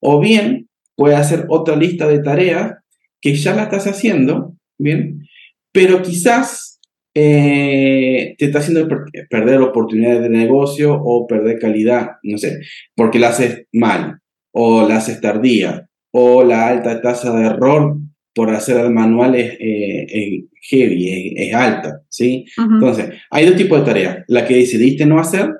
[0.00, 2.74] o bien puede hacer otra lista de tareas
[3.20, 5.26] que ya la estás haciendo, ¿bien?
[5.72, 6.80] Pero quizás
[7.14, 8.88] eh, te está haciendo
[9.28, 12.60] perder oportunidades de negocio o perder calidad, no sé,
[12.94, 14.20] porque la haces mal,
[14.52, 17.96] o la haces tardía, o la alta tasa de error
[18.34, 22.46] por hacer el manual es eh, heavy, es, alta, ¿sí?
[22.56, 24.24] Entonces, hay dos tipos de tareas.
[24.28, 25.50] La que decidiste no hacer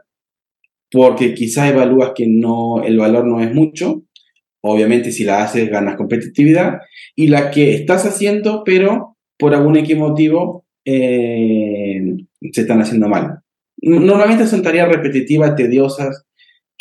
[0.91, 4.05] porque quizás evalúas que no, el valor no es mucho,
[4.61, 6.81] obviamente si la haces ganas competitividad,
[7.17, 12.01] y la que estás haciendo, pero por algún motivo eh,
[12.53, 13.41] se están haciendo mal.
[13.79, 16.25] Normalmente son tareas repetitivas, tediosas,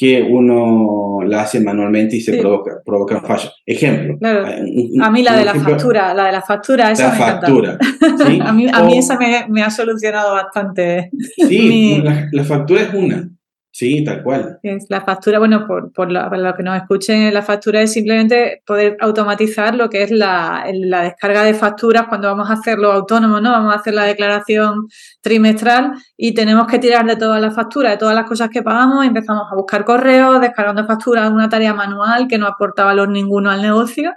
[0.01, 3.61] que uno la hace manualmente y se provoca, provoca fallos.
[3.63, 4.17] Ejemplo.
[4.19, 7.77] a mí la de la factura, la de la factura, esa la factura.
[8.43, 11.11] a mí, a mí esa me, me, ha solucionado bastante.
[11.47, 13.29] Sí, la, factura es una.
[13.73, 14.59] Sí, tal cual.
[14.63, 18.97] Es la factura, bueno, por, por, lo, que nos escuchen, la factura es simplemente poder
[18.99, 23.51] automatizar lo que es la, la, descarga de facturas cuando vamos a hacerlo autónomo, ¿no?
[23.51, 24.89] Vamos a hacer la declaración
[25.21, 29.05] trimestral y tenemos que tirar de todas las facturas, de todas las cosas que pagamos,
[29.05, 33.61] empezamos a buscar correos, descargando facturas, una tarea manual que no aporta valor ninguno al
[33.61, 34.11] negocio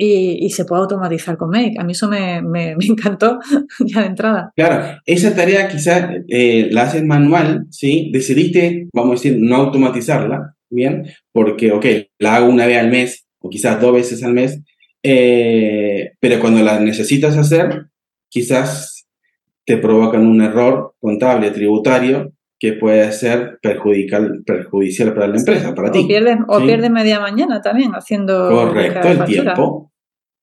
[0.00, 1.74] y, se puede automatizar con Make.
[1.78, 3.38] A mí eso me, me, encantó
[3.80, 4.52] ya de entrada.
[4.56, 8.10] Claro, esa tarea quizás eh, la haces manual, ¿sí?
[8.12, 11.06] Decidiste, vamos a decir, no automatizarla, ¿bien?
[11.32, 11.86] Porque, ok,
[12.18, 14.60] la hago una vez al mes o quizás dos veces al mes,
[15.02, 17.86] eh, pero cuando la necesitas hacer,
[18.28, 19.06] quizás
[19.64, 25.92] te provocan un error contable, tributario, que puede ser perjudicial, perjudicial para la empresa, para
[25.92, 26.00] ti.
[26.48, 28.50] O pierdes, media mañana también haciendo...
[28.50, 29.92] Correcto, el tiempo.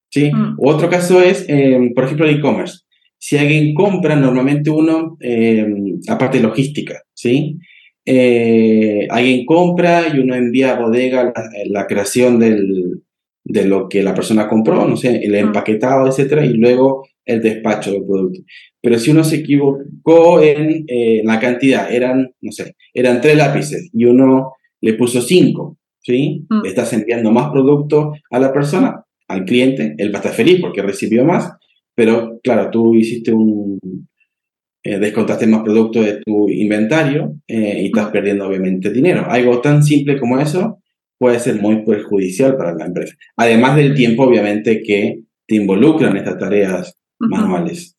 [0.10, 0.32] ¿sí?
[0.34, 0.56] Mm.
[0.60, 2.80] Otro caso es, em, por ejemplo, el e-commerce.
[3.17, 7.58] Si alguien compra, normalmente uno, em, aparte de logística, ¿sí?
[8.06, 11.34] Eh, alguien compra y uno envía a bodega
[11.65, 13.01] la, creación del,
[13.43, 15.47] de lo que la persona compró, no sé, el mm.
[15.47, 18.42] empaquetado, etcétera, y luego el despacho del producto.
[18.82, 23.90] Pero si uno se equivocó en eh, la cantidad, eran, no sé, eran tres lápices
[23.94, 26.46] y uno le puso cinco, ¿sí?
[26.50, 26.66] Mm.
[26.66, 30.82] Estás enviando más producto a la persona, al cliente, él va a estar feliz porque
[30.82, 31.52] recibió más,
[31.96, 33.80] pero claro, tú hiciste un,
[34.84, 39.26] eh, descontaste más producto de tu inventario eh, y estás perdiendo obviamente dinero.
[39.28, 40.80] Algo tan simple como eso
[41.18, 43.16] puede ser muy perjudicial para la empresa.
[43.36, 47.95] Además del tiempo, obviamente, que te involucran estas tareas manuales.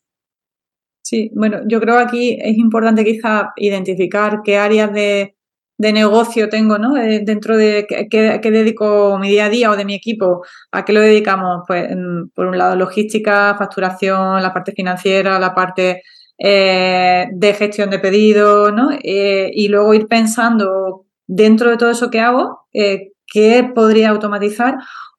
[1.07, 5.35] Sí, bueno, yo creo que aquí es importante quizá identificar qué áreas de,
[5.79, 6.97] negocio tengo, ¿no?
[6.97, 10.91] Eh, dentro de qué, dedico mi día a día o de mi equipo, ¿a qué
[10.91, 11.63] lo dedicamos?
[11.65, 11.87] Pues,
[12.35, 16.03] por un lado, logística, facturación, la parte financiera, la parte
[16.37, 18.89] eh, de gestión de pedidos, ¿no?
[19.01, 24.75] Eh, y luego ir pensando dentro de todo eso que hago, qué podría automatizar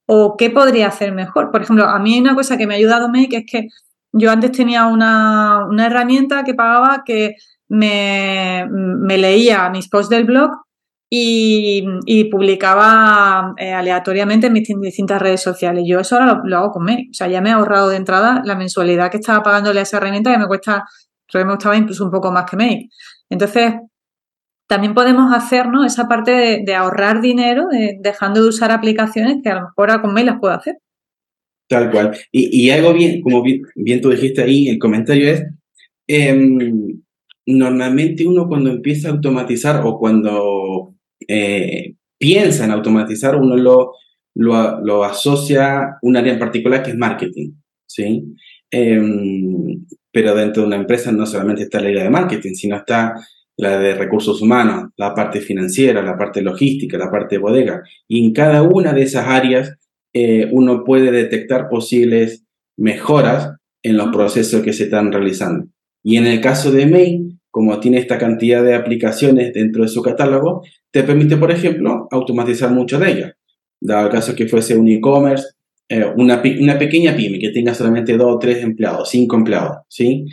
[0.07, 1.51] o qué podría hacer mejor.
[1.51, 3.69] Por ejemplo, a mí hay una cosa que me ha ayudado Make, es que
[4.13, 7.37] yo antes tenía una, herramienta que pagaba que
[7.69, 8.67] me,
[9.09, 10.51] leía mis posts del blog
[11.11, 11.85] y,
[12.31, 15.85] publicaba eh, aleatoriamente en mis distintas redes sociales.
[15.87, 17.09] Yo eso ahora lo, hago con Make.
[17.11, 19.99] O sea, ya me he ahorrado de entrada la mensualidad que estaba pagándole a esa
[19.99, 20.85] herramienta que me cuesta,
[21.27, 22.89] creo que me costaba incluso un poco más que Make.
[23.31, 23.75] Entonces,
[24.69, 27.69] también podemos hacer esa parte de, ahorrar dinero
[28.01, 30.77] dejando de usar aplicaciones que a lo mejor a con mail las puedo hacer.
[31.69, 32.17] Tal cual.
[32.33, 35.45] Y, algo bien, como bien, tú dijiste ahí, el comentario es,
[36.07, 37.01] em,
[37.47, 40.95] normalmente uno cuando empieza a automatizar o cuando
[41.29, 43.93] eh, piensa en automatizar, uno lo,
[44.35, 47.53] lo, asocia a un área en particular que es marketing,
[47.87, 48.25] ¿sí?
[48.71, 53.15] Em, pero dentro de una empresa no solamente está la área de marketing, sino está
[53.59, 57.83] la de recursos humanos, la parte financiera, la parte logística, la parte de bodega.
[58.07, 59.77] Y en cada una de esas áreas
[60.21, 62.45] eh, uno puede detectar posibles
[62.77, 63.53] mejoras
[63.85, 65.69] en los procesos que se están realizando.
[66.03, 70.03] Y en el caso de Mail, como tiene esta cantidad de aplicaciones dentro de su
[70.03, 73.33] catálogo, te permite, por ejemplo, automatizar muchas de ellas.
[73.81, 75.47] Dado el caso que fuese un e-commerce,
[75.89, 80.27] eh, una, una, pequeña pyme que tenga solamente dos o tres empleados, cinco empleados, ¿sí?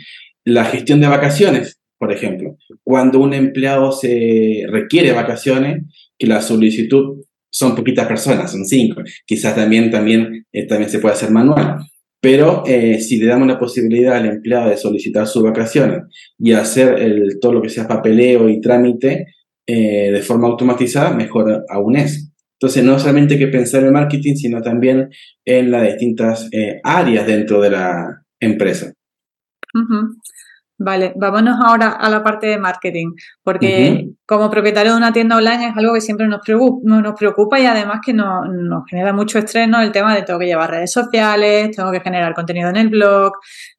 [0.44, 5.84] La gestión de vacaciones, por ejemplo, cuando un empleado se requiere vacaciones,
[6.18, 11.14] que la solicitud son poquitas personas, son cinco, quizás también, también, eh, también se puede
[11.14, 11.78] hacer manual.
[12.20, 16.02] Pero eh, si le damos la posibilidad al empleado de solicitar sus vacaciones
[16.38, 19.34] y hacer el, todo lo que sea papeleo y trámite
[19.66, 22.32] eh, de forma automatizada, mejor aún es.
[22.58, 25.10] Entonces, no solamente hay que pensar en marketing, sino también
[25.44, 26.48] en las distintas
[26.82, 28.92] áreas dentro de la empresa.
[30.78, 35.68] Vale, vámonos ahora a la parte de marketing, porque como propietario de una tienda online
[35.68, 39.38] es algo que siempre nos preocupa, nos preocupa y además que nos, nos genera mucho
[39.38, 39.80] estrés, ¿no?
[39.80, 43.34] El tema de tengo que llevar redes sociales, tengo que generar contenido en el blog,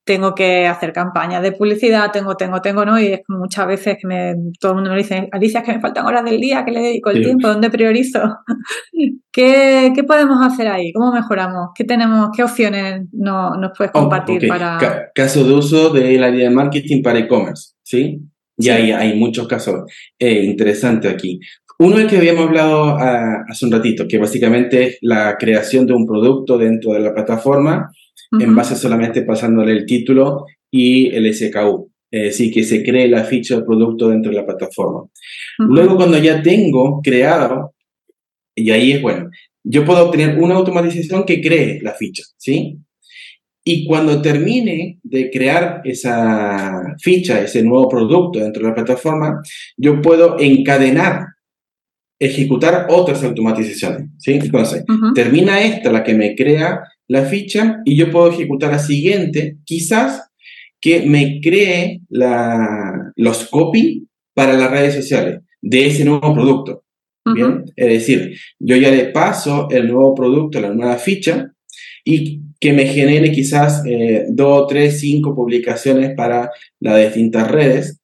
[0.06, 2.98] tengo que hacer campañas de publicidad, tengo, tengo, tengo, ¿no?
[2.98, 5.82] Y es muchas veces que me, todo el mundo me dice, Alicia, es que me
[5.82, 7.50] faltan horas del día, que le dedico el tiempo?
[7.50, 8.22] ¿Dónde priorizo?
[9.32, 10.94] ¿Qué, ¿Qué, podemos hacer ahí?
[10.94, 11.72] ¿Cómo mejoramos?
[11.76, 12.30] ¿Qué tenemos?
[12.34, 15.12] ¿Qué opciones no, nos puedes oh, compartir para...?
[15.14, 18.22] caso de uso del área de marketing para e-commerce, ¿sí?
[18.58, 21.40] Y hay, hay muchos casos eh, interesantes aquí.
[21.80, 25.94] Uno es que habíamos hablado ah, hace un ratito, que básicamente es la creación de
[25.94, 27.92] un producto dentro de la plataforma
[28.40, 31.92] en base solamente pasándole el título y el SKU.
[32.10, 35.04] Es decir, que se cree la ficha del producto dentro de la plataforma.
[35.60, 37.74] Luego, cuando ya tengo creado,
[38.56, 39.30] y ahí es bueno,
[39.64, 42.80] yo puedo obtener una automatización que cree la ficha, ¿sí?
[43.70, 49.42] Y cuando termine de crear esa ficha, ese nuevo producto dentro de la plataforma,
[49.76, 51.26] yo puedo encadenar,
[52.18, 54.40] ejecutar otras automatizaciones, ¿sí?
[54.42, 59.58] Entonces, termina esta, la que me crea la ficha y yo puedo ejecutar la siguiente,
[59.66, 60.32] quizás
[60.80, 66.86] que me cree la, los copy para las redes sociales de ese nuevo producto.
[67.34, 71.52] Bien, es decir, yo ya le paso el nuevo producto, la nueva ficha
[72.06, 78.02] y que me genere quizás eh, dos, tres, cinco publicaciones para las distintas redes.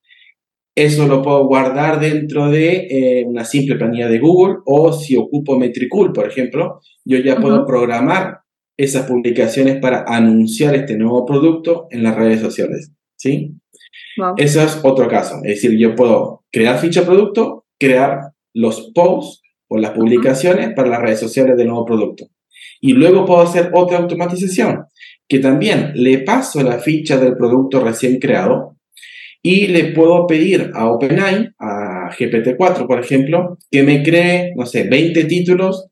[0.76, 5.58] Eso lo puedo guardar dentro de eh, una simple planilla de Google o si ocupo
[5.58, 8.40] Metricool, por ejemplo, yo ya puedo programar
[8.76, 12.92] esas publicaciones para anunciar este nuevo producto en las redes sociales.
[13.16, 13.54] ¿sí?
[14.38, 15.36] Eso es otro caso.
[15.44, 21.02] Es decir, yo puedo crear ficha producto, crear los posts o las publicaciones para las
[21.02, 22.28] redes sociales del nuevo producto.
[22.86, 24.84] Y luego puedo hacer otra automatización,
[25.26, 28.76] que también le paso la ficha del producto recién creado
[29.42, 34.84] y le puedo pedir a OpenAI, a GPT-4, por ejemplo, que me cree, no sé,
[34.84, 35.88] 20 títulos,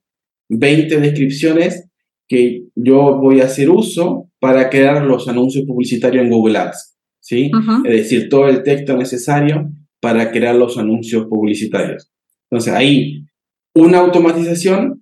[0.49, 1.87] 20 descripciones
[2.27, 7.51] que yo voy a hacer uso para crear los anuncios publicitarios en Google Ads, ¿sí?
[7.85, 9.69] Es decir, todo el texto necesario
[10.01, 12.11] para crear los anuncios publicitarios.
[12.49, 13.23] Entonces, ahí
[13.73, 15.01] una automatización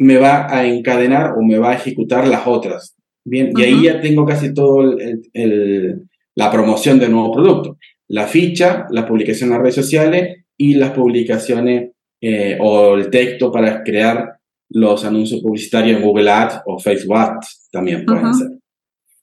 [0.00, 2.96] me va a encadenar o me va a ejecutar las otras.
[3.22, 7.76] Bien, y ahí ya tengo casi todo el, la promoción del nuevo producto.
[8.08, 11.90] La ficha, la publicación en las redes sociales y las publicaciones
[12.22, 14.38] eh, o el texto para crear
[14.70, 18.48] los anuncios publicitarios en Google Ads o Facebook Ads también pueden ser.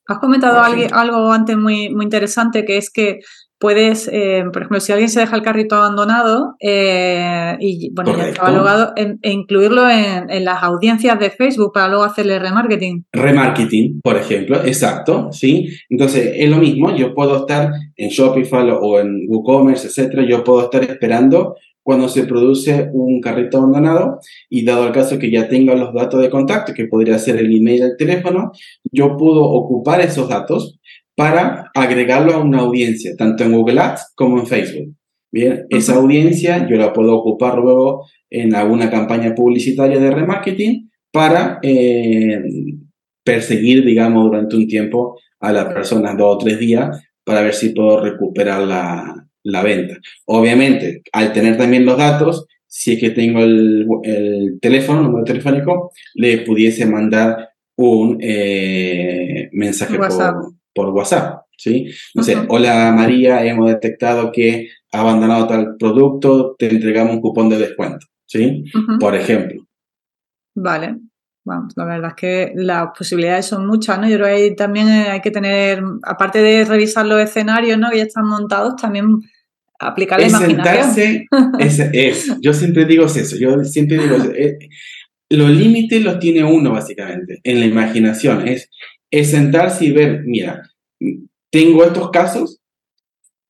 [0.06, 3.20] Has comentado algo, algo antes muy, muy interesante, que es que
[3.60, 8.52] puedes, eh, por ejemplo, si alguien se deja el carrito abandonado eh, y bueno, ya
[8.52, 13.06] logado, e incluirlo en, las audiencias de Facebook para luego hacerle remarketing.
[13.12, 15.70] Remarketing, por ejemplo, exacto, ¿sí?
[15.90, 20.64] Entonces, es lo mismo, yo puedo estar en Shopify o en WooCommerce, etcétera, yo puedo
[20.64, 21.56] estar esperando
[21.88, 26.22] cuando se produce un carrito abandonado y dado el caso que ya tenga los datos
[26.22, 28.52] de contacto, que podría ser el email, el teléfono,
[28.92, 30.77] yo puedo ocupar esos datos
[31.18, 34.94] para agregarlo a una audiencia, tanto en Google Ads como en Facebook.
[35.32, 41.58] Bien, esa audiencia yo la puedo ocupar luego en alguna campaña publicitaria de remarketing para
[41.64, 42.40] eh,
[43.24, 47.70] perseguir, digamos, durante un tiempo a las personas, dos o tres días, para ver si
[47.70, 49.98] puedo recuperar la, la venta.
[50.26, 55.92] Obviamente, al tener también los datos, si es que tengo el, el teléfono, número telefónico,
[56.14, 61.90] le pudiese mandar un eh, mensaje por, por WhatsApp, ¿sí?
[62.14, 67.50] No sé, hola María, hemos detectado que ha abandonado tal producto, te entregamos un cupón
[67.50, 68.64] de descuento, ¿sí?
[69.00, 69.66] Por ejemplo.
[70.54, 70.98] Vale.
[71.44, 74.08] Vamos, la verdad es que las posibilidades son muchas, ¿no?
[74.08, 77.90] Yo creo que ahí también hay que tener, aparte de revisar los escenarios, ¿no?
[77.90, 79.22] Que ya están montados, también
[79.80, 80.94] aplicar la es imaginación.
[80.94, 84.32] Sentarse, es, yo siempre digo eso, yo siempre digo eso.
[84.36, 84.60] Eh,
[85.30, 88.48] los límites los tiene uno, básicamente, en la imaginación.
[88.48, 88.70] Es
[89.12, 90.67] es sentarse y ver, mira,
[91.50, 92.60] tengo estos casos,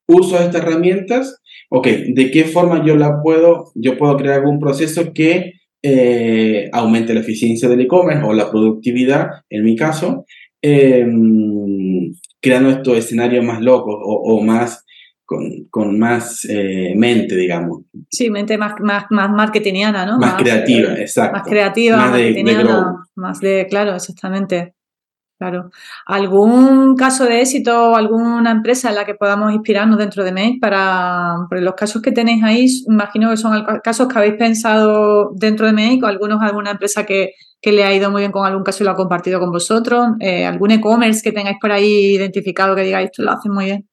[0.06, 5.12] uso estas herramientas, ok, ¿de qué forma yo la puedo, yo puedo crear algún proceso
[5.12, 10.24] que eh, aumente la eficiencia del e-commerce o la productividad, en mi caso,
[10.60, 14.84] em, creando estos escenarios más locos o, más
[15.24, 17.82] con, más eh, mente, digamos.
[18.10, 20.18] Sí, mente más, más, más marketingiana, ¿no?
[20.18, 21.38] Más, creativa, exacto.
[21.38, 22.64] Más creativa, más, de,
[23.14, 24.74] más de, claro, exactamente.
[25.38, 25.70] Claro.
[26.06, 31.46] ¿Algún caso de éxito alguna empresa en la que podamos inspirarnos dentro de Make para,
[31.48, 36.00] los casos que tenéis ahí, imagino que son casos que habéis pensado dentro de Make
[36.02, 38.90] o algunos, alguna empresa que, le ha ido muy bien con algún caso y lo
[38.90, 43.22] ha compartido con vosotros, eh, algún e-commerce que tengáis por ahí identificado que digáis esto
[43.22, 43.88] lo hacen muy bien?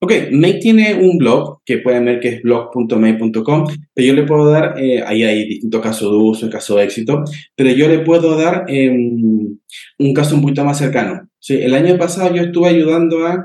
[0.00, 4.48] Ok, Make tiene un blog que pueden ver que es blog.make.com, pero yo le puedo
[4.48, 7.24] dar, eh, ahí hay distintos casos de uso, casos de éxito,
[7.56, 9.58] pero yo le puedo dar em,
[9.98, 11.28] un caso un poquito más cercano.
[11.40, 11.54] ¿sí?
[11.54, 13.44] El año pasado yo estuve ayudando a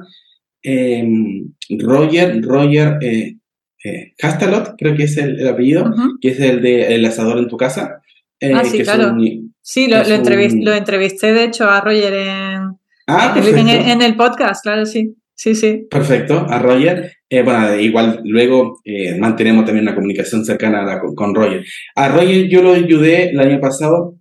[0.62, 3.36] em, Roger, Roger eh,
[3.84, 7.58] eh, Castalot, creo que es el, apellido, que es el de El asador en tu
[7.58, 8.00] casa.
[8.54, 9.18] ah, sí, claro.
[9.60, 15.16] sí, lo, lo, entrevisté, de hecho a Roger en, ah, en el podcast, claro, sí.
[15.36, 15.88] Sí, sí.
[15.89, 16.46] Perfecto.
[16.48, 17.12] A Roger.
[17.30, 21.65] Eh, bueno, igual luego eh, mantenemos también una comunicación cercana con, Roger.
[21.96, 24.15] A Roger yo lo ayudé el año pasado.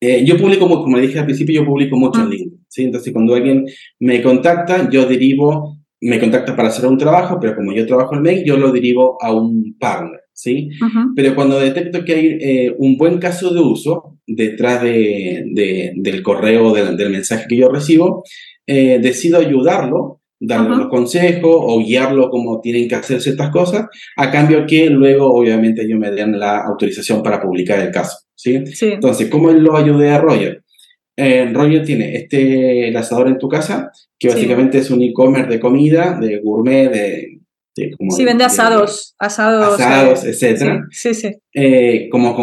[0.00, 2.30] Eh, yo publico, como le dije al principio, yo publico mucho en ah.
[2.30, 2.64] LinkedIn.
[2.68, 2.84] ¿sí?
[2.84, 3.66] Entonces, cuando alguien
[3.98, 8.22] me contacta, yo derivo, me contacta para hacer un trabajo, pero como yo trabajo en
[8.22, 10.20] mail, yo lo derivo a un partner.
[10.32, 10.70] ¿sí?
[11.14, 16.96] Pero cuando detecto que hay un buen caso de uso detrás de, del correo, del,
[16.96, 18.24] del mensaje que yo recibo,
[18.66, 24.64] decido ayudarlo darle los consejos o guiarlo como tienen que hacer ciertas cosas, a cambio
[24.66, 28.18] que luego obviamente ellos me den la autorización para publicar el caso.
[28.34, 28.62] ¿sí?
[28.80, 30.64] Entonces, ¿cómo lo ayudé a Roger?
[31.16, 36.18] Eh, Roger tiene este asador en tu casa, que básicamente es un e-commerce de comida,
[36.18, 37.40] de gourmet, de...
[38.08, 39.78] sí, vende asados, asados.
[39.78, 40.84] Asados, etc.
[40.90, 41.30] Sí, sí.
[41.52, 42.34] Eh, como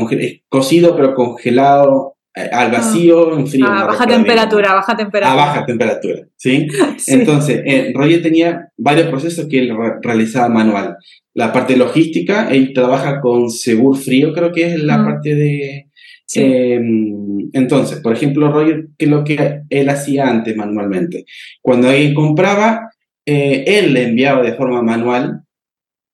[0.47, 2.16] cocido, pero congelado, eh,
[2.51, 3.65] al vacío, en frío.
[3.65, 5.31] A baja temperatura, baja temperatura.
[5.31, 6.67] A baja temperatura, ¿sí?
[7.07, 10.97] Entonces, eh, Roger tenía varios procesos que él realizaba manual.
[11.33, 15.87] La parte logística, él trabaja con Segur Frío, creo que es la parte de...
[16.35, 21.25] Em, entonces, por ejemplo, Roger, ¿qué es lo que él hacía antes manualmente?
[21.61, 22.89] Cuando alguien compraba,
[23.25, 25.43] eh, él le enviaba de forma manual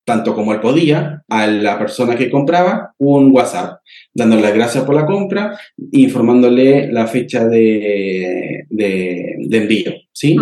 [0.06, 3.80] tanto como él podía, a la persona que compraba un WhatsApp,
[4.14, 5.58] dándole las gracias por la compra,
[5.92, 10.38] informándole la fecha de, de, envío, ¿sí?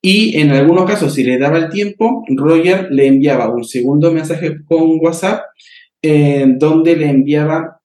[0.00, 4.58] Y en algunos casos, si le daba el tiempo, Roger le enviaba un segundo mensaje
[4.64, 5.42] con WhatsApp,
[6.00, 7.80] eh, donde le enviaba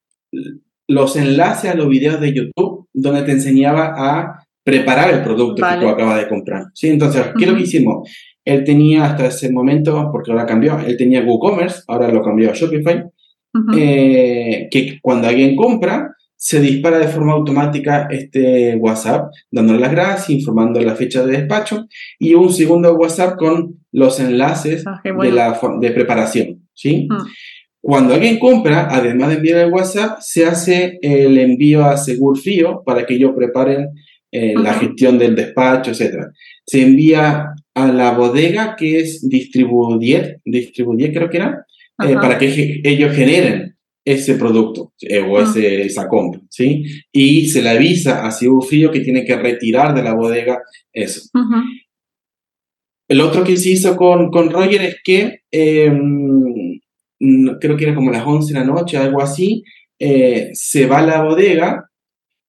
[0.87, 5.79] los enlaces a los videos de YouTube, donde te enseñaba a preparar el producto que
[5.79, 6.65] tú acabas de comprar.
[6.73, 6.89] ¿sí?
[6.89, 8.09] Entonces, ¿qué es lo que hicimos?
[8.45, 12.53] Él tenía hasta ese momento, porque ahora cambió, él tenía WooCommerce, ahora lo cambió a
[12.53, 13.03] Shopify,
[13.77, 20.29] eh, que cuando alguien compra, se dispara de forma automática este WhatsApp, dándole las gracias,
[20.29, 21.87] informando la fecha de despacho
[22.19, 26.67] y un segundo WhatsApp con los enlaces ah, de, la, de preparación.
[26.73, 27.07] ¿sí?
[27.79, 33.05] Cuando alguien compra, además de enviar el WhatsApp, se hace el envío a Segurfío para
[33.05, 33.91] que ellos preparen
[34.29, 36.25] eh, la gestión del despacho, etc.
[36.65, 41.65] Se envía a la bodega que es Distribudier, Distribudier creo que era,
[42.07, 45.43] eh, para que ellos generen ese producto eh, o ah.
[45.43, 46.83] ese, esa compra, ¿sí?
[47.11, 50.59] Y se le avisa a Frío que tiene que retirar de la bodega
[50.91, 51.21] eso.
[53.07, 56.79] El otro que se hizo con, con Roger es que, em,
[57.59, 59.63] creo que era como las 11 de la noche, algo así,
[59.99, 61.89] eh, se va a la bodega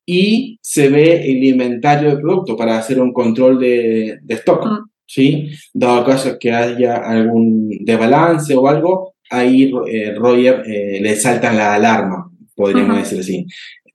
[0.06, 4.80] y se ve el inventario de producto para hacer un control de, de stock, ah.
[5.06, 5.50] ¿Sí?
[5.72, 11.74] Dado caso que haya algún desbalance o algo, ahí eh, Roger eh, le salta la
[11.74, 13.46] alarma, podríamos decir así.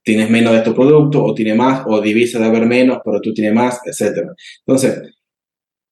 [0.04, 3.34] Tienes menos de tu producto, o tiene más, o divisa de haber menos, pero tú
[3.34, 4.30] tienes más, etc.
[4.66, 5.02] Entonces,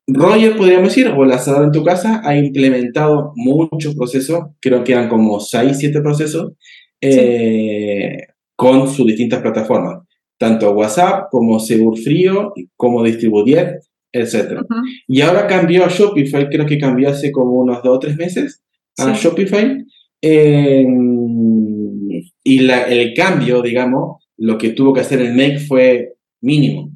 [0.07, 4.93] Roger, podríamos decir, o la sala en tu casa, ha implementado muchos procesos, creo que
[4.93, 6.53] eran como 6, 7 procesos,
[7.01, 9.99] eh, con sus distintas plataformas,
[10.37, 13.81] tanto WhatsApp como Segurfrío, como Distribudier,
[14.11, 14.61] etc.
[15.07, 18.63] Y ahora cambió a Shopify, creo que cambió hace como unos 2 o 3 meses,
[18.97, 19.85] a Shopify.
[20.21, 22.09] Em,
[22.43, 26.91] y el cambio, digamos, lo que tuvo que hacer el Make fue mínimo.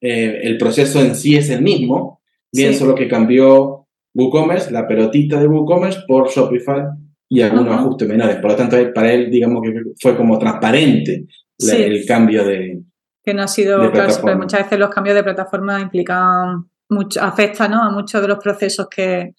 [0.00, 2.20] Eh, el proceso en sí es el mismo,
[2.52, 6.82] bien solo que cambió WooCommerce, la pelotita de WooCommerce, por Shopify
[7.28, 8.36] y algunos ajustes menores.
[8.36, 11.26] Por lo tanto, para él, digamos que fue como transparente
[11.58, 12.82] el cambio de.
[13.26, 17.82] Que no ha sido, claro, muchas veces los cambios de plataforma implican, mucho, afecta ¿no?
[17.82, 19.34] a muchos de los procesos que,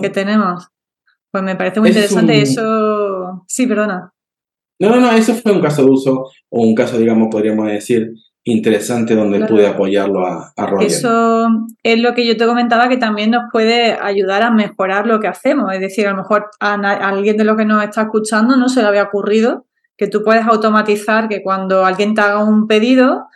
[0.00, 0.68] que tenemos.
[1.28, 3.44] Pues me parece muy interesante eso.
[3.48, 4.12] Sí, perdona.
[4.78, 8.12] No, no, no, eso fue un caso de uso o un caso, digamos, podríamos decir,
[8.44, 10.86] interesante donde pude apoyarlo a, a Roger.
[10.86, 11.48] Eso
[11.82, 15.28] es lo que yo te comentaba que también nos puede ayudar a mejorar lo que
[15.28, 15.72] hacemos.
[15.72, 18.82] Es decir, a lo mejor a, alguien de los que nos está escuchando no se
[18.82, 19.66] le había ocurrido
[20.02, 23.28] que tú puedes automatizar que cuando alguien te haga un pedido,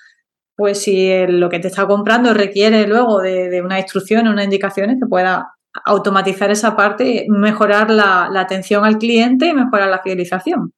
[0.57, 4.47] pues si lo que te está comprando requiere luego de, de una instrucción o unas
[4.47, 5.55] indicaciones, que pueda
[5.85, 10.73] automatizar esa parte, mejorar la, atención al cliente y mejorar la fidelización.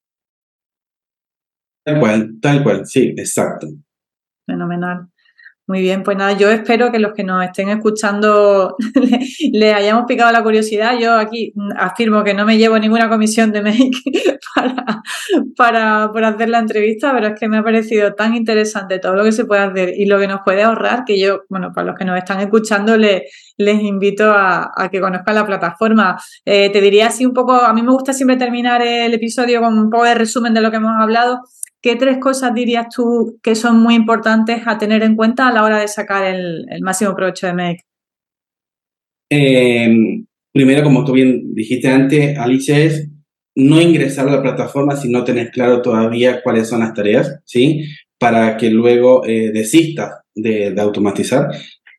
[1.87, 3.67] Tal cual, tal cual, sí, exacto.
[4.47, 5.09] Fenomenal.
[5.69, 8.75] Muy bien, pues nada, yo espero que los que nos estén escuchando
[9.53, 10.99] le, hayamos picado la curiosidad.
[10.99, 13.91] Yo aquí afirmo que no me llevo ninguna comisión de Make
[15.55, 19.25] para, para, hacer la entrevista, pero es que me ha parecido tan interesante todo lo
[19.25, 21.99] que se puede hacer y lo que nos puede ahorrar que yo, bueno, para los
[21.99, 26.19] que nos están escuchando, les invito a, que conozcan la plataforma.
[26.47, 29.79] Eh, te diría así un poco, a mí me gusta siempre terminar el episodio con
[29.79, 31.43] un poco de resumen de lo que hemos hablado.
[31.81, 35.63] ¿Qué tres cosas dirías tú que son muy importantes a tener en cuenta a la
[35.63, 37.85] hora de sacar el, máximo provecho de Make?
[39.31, 43.09] Em, primero, como tú bien dijiste antes, Alicia, es
[43.55, 47.85] no ingresar a la plataforma si no tenés claro todavía cuáles son las tareas, ¿sí?
[48.19, 51.49] Para que luego eh, desistas de, automatizar.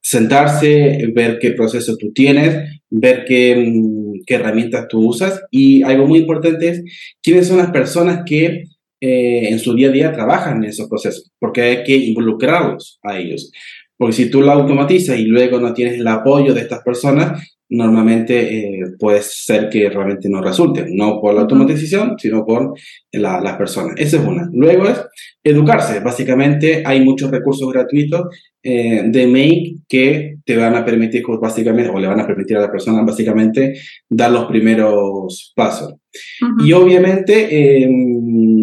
[0.01, 6.07] Sentarse, ver qué proceso tú tienes, ver qué, mm, qué herramientas tú usas y algo
[6.07, 6.83] muy importante es
[7.21, 8.63] quiénes son las personas que
[9.01, 13.17] eh, en su día a día trabajan en esos procesos, porque hay que involucrarlos a
[13.17, 13.51] ellos.
[13.97, 18.57] Porque si tú lo automatizas y luego no tienes el apoyo de estas personas, normalmente
[18.57, 22.73] eh, puede ser que realmente no resulte, no por la automatización, sino por
[23.11, 23.93] las personas.
[23.97, 24.49] Esa es una.
[24.51, 24.99] Luego es
[25.43, 25.99] educarse.
[25.99, 28.27] Básicamente hay muchos recursos gratuitos
[28.63, 32.61] eh, de Make que te van a permitir, básicamente, o le van a permitir a
[32.61, 33.73] la persona básicamente
[34.09, 35.93] dar los primeros pasos.
[36.65, 38.58] Y obviamente em,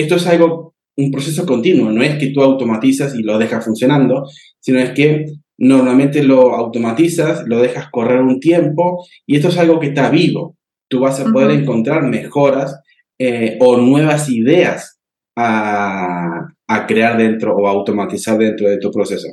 [0.00, 4.28] esto es algo, un proceso continuo, no es que tú automatizas y lo dejas funcionando,
[4.60, 5.26] sino es que
[5.58, 10.56] normalmente lo automatizas, lo dejas correr un tiempo y esto es algo que está vivo.
[10.88, 12.80] Tú vas a poder encontrar mejoras
[13.18, 15.00] eh, o nuevas ideas
[15.36, 19.28] a, a, crear dentro o automatizar dentro de tu proceso.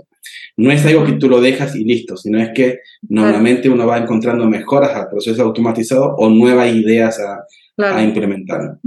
[0.57, 3.97] No es algo que tú lo dejas y listo, sino es que normalmente uno va
[3.97, 7.45] encontrando mejoras al proceso automatizado o nuevas ideas a,
[7.78, 8.78] a implementar.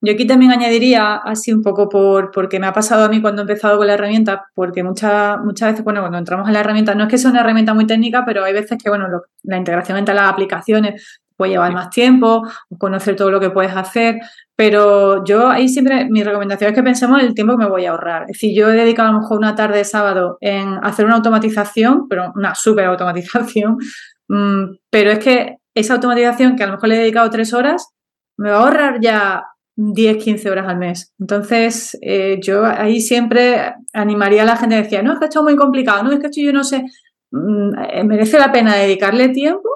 [0.00, 3.42] Yo aquí también añadiría, así un poco por porque me ha pasado a mí cuando
[3.42, 6.94] he empezado con la herramienta, porque muchas muchas veces, bueno, cuando entramos en la herramienta,
[6.94, 9.06] no es que sea una herramienta muy técnica, pero hay veces que, bueno,
[9.42, 12.46] la integración entre las aplicaciones puede llevar más tiempo,
[12.78, 14.18] conocer todo lo que puedes hacer,
[14.56, 17.86] pero yo ahí siempre, mi recomendación es que pensemos en el tiempo que me voy
[17.86, 18.22] a ahorrar.
[18.22, 21.14] Es decir, yo he dedicado a lo mejor una tarde de sábado en hacer una
[21.14, 23.78] automatización, pero una súper automatización,
[24.28, 27.88] mm, pero es que esa automatización que a lo mejor le he dedicado tres horas,
[28.36, 29.44] me va a ahorrar ya
[29.80, 31.14] 10, 15 horas al mes.
[31.20, 35.38] Entonces, eh, yo ahí siempre animaría a la gente a decir, no, es que esto
[35.38, 36.82] es muy complicado, no, es que esto yo no sé,
[37.30, 39.68] mm, eh, merece la pena dedicarle tiempo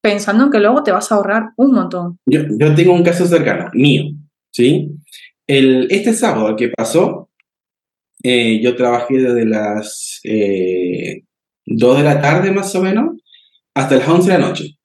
[0.00, 2.18] pensando en que luego te vas a ahorrar un montón.
[2.24, 4.04] Yo, tengo un caso cercano, mío,
[4.52, 4.92] ¿sí?
[5.44, 7.28] El, este sábado que pasó,
[8.22, 10.20] eh, yo trabajé desde las
[11.66, 13.16] 2 de la tarde más o menos
[13.74, 14.78] hasta las 11 de la noche,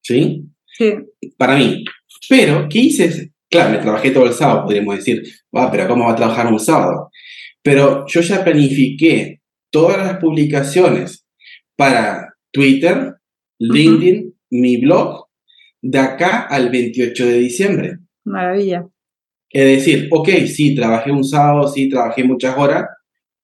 [0.00, 0.44] ¿sí?
[0.78, 0.94] Sí.
[1.36, 1.84] Para mí.
[2.28, 3.31] Pero, ¿qué hice?
[3.52, 5.22] Claro, me trabajé todo el sábado, podríamos decir,
[5.52, 7.10] ah, pero ¿cómo va a trabajar un sábado?
[7.62, 11.26] Pero yo ya planifiqué todas las publicaciones
[11.76, 13.16] para Twitter,
[13.58, 15.26] LinkedIn, mi blog,
[15.82, 17.98] de acá al 28 de diciembre.
[18.24, 18.86] Maravilla.
[19.50, 22.86] Es decir, ok, sí, trabajé un sábado, sí, trabajé muchas horas,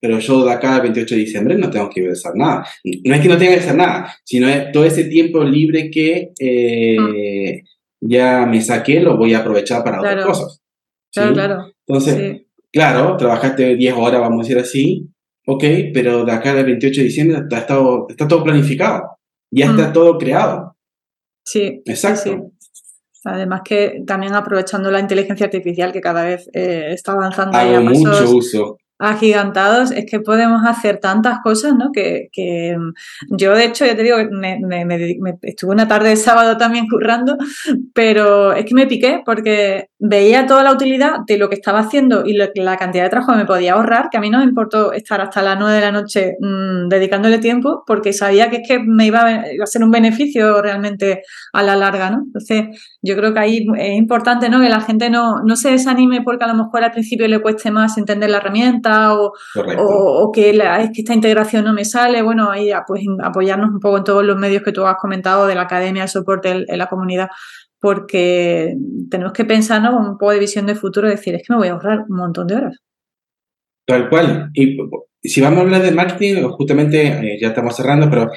[0.01, 2.67] pero yo de acá al 28 de diciembre no tengo que hacer nada.
[3.05, 7.63] No es que no tenga que hacer nada, sino todo ese tiempo libre que eh,
[8.01, 10.61] ya me saqué, lo voy a aprovechar para otras cosas.
[11.13, 11.73] Claro, claro.
[11.87, 12.43] Entonces,
[12.73, 15.09] claro, trabajaste 10 horas, vamos a decir así,
[15.47, 17.59] ok, pero de acá al 28 de diciembre está,
[18.09, 19.19] está todo planificado,
[19.51, 19.93] ya está mm.
[19.93, 20.77] todo creado.
[21.45, 21.83] Sí.
[21.87, 22.53] Exacto.
[23.25, 27.57] Además que también aprovechando la inteligencia artificial que cada vez eh, está avanzando.
[27.57, 31.91] Hago mucho uso agigantados, es que podemos hacer tantas cosas, ¿no?
[31.93, 32.29] Que,
[32.77, 34.59] mm, yo, de hecho, ya te digo, me,
[35.43, 37.37] estuve una tarde de sábado también currando,
[37.95, 42.25] pero es que me piqué porque veía toda la utilidad de lo que estaba haciendo
[42.25, 44.93] y la cantidad de trabajo que me podía ahorrar, que a mí no me importó
[44.93, 48.79] estar hasta las nueve de la noche mm, dedicándole tiempo, porque sabía que es que
[48.81, 51.23] me iba a, iba a ser un beneficio realmente
[51.53, 52.23] a la larga, ¿no?
[52.25, 52.65] Entonces,
[53.03, 54.61] yo creo que ahí es importante, ¿no?
[54.61, 57.71] Que la gente no, no se desanime porque a lo mejor al principio le cueste
[57.71, 62.23] más entender la herramienta, o, que, es que esta integración no me sale.
[62.23, 65.55] Bueno, ahí pues apoyarnos un poco en todos los medios que tú has comentado de
[65.55, 67.29] la academia, el soporte en, la comunidad,
[67.81, 68.75] porque
[69.11, 71.69] tenemos que pensar con un poco de visión de futuro, decir, es que me voy
[71.69, 72.77] a ahorrar un montón de horas.
[73.87, 74.51] Tal cual.
[74.55, 74.77] Y
[75.23, 78.31] si vamos a hablar de marketing, justamente eh, ya estamos cerrando, pero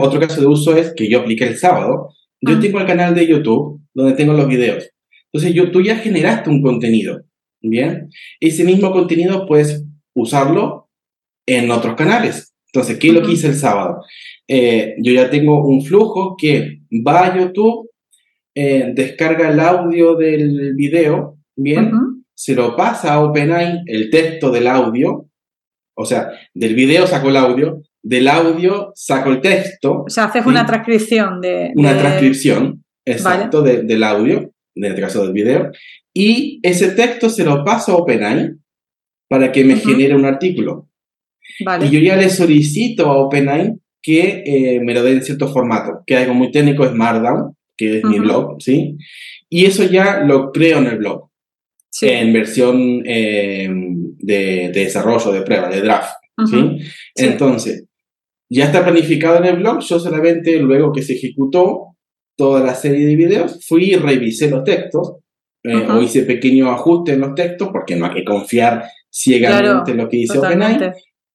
[0.00, 2.10] otro caso de uso es que yo apliqué el sábado.
[2.40, 2.60] Yo ah.
[2.60, 4.90] tengo el canal de YouTube donde tengo los videos.
[5.32, 7.22] Entonces, yo, tú ya generaste un contenido,
[7.60, 8.10] ¿bien?
[8.40, 9.84] Ese mismo contenido, pues,
[10.16, 10.88] usarlo
[11.46, 12.54] en otros canales.
[12.72, 14.02] Entonces, ¿qué es lo que hice el sábado?
[14.48, 17.90] Eh, yo ya tengo un flujo que va a YouTube,
[18.54, 21.92] eh, descarga el audio del video, ¿bien?
[22.34, 25.28] Se lo pasa a OpenAI, el texto del audio,
[25.94, 30.04] o sea, del video saco el audio, del audio saco el texto.
[30.06, 31.72] O sea, haces una transcripción de...
[31.74, 35.70] Una transcripción, exacto, del audio, en este caso del video,
[36.12, 38.52] y ese texto se lo paso a OpenAI,
[39.28, 40.88] para que me genere un artículo.
[41.80, 46.02] Y yo ya le solicito a OpenAI que eh, me lo dé en cierto formato,
[46.06, 48.96] que algo muy técnico es Markdown, que es mi blog, ¿sí?
[49.48, 51.28] Y eso ya lo creo en el blog,
[52.00, 56.14] en versión eh, de, desarrollo, de prueba, de draft,
[56.48, 56.78] ¿sí?
[57.16, 57.84] Entonces,
[58.48, 61.96] ya está planificado en el blog, yo solamente luego que se ejecutó
[62.36, 65.16] toda la serie de videos, fui y revisé los textos,
[65.64, 68.84] eh, o hice pequeños ajustes en los textos, porque no hay que confiar
[69.16, 70.92] ciegamente lo que dice OpenAI.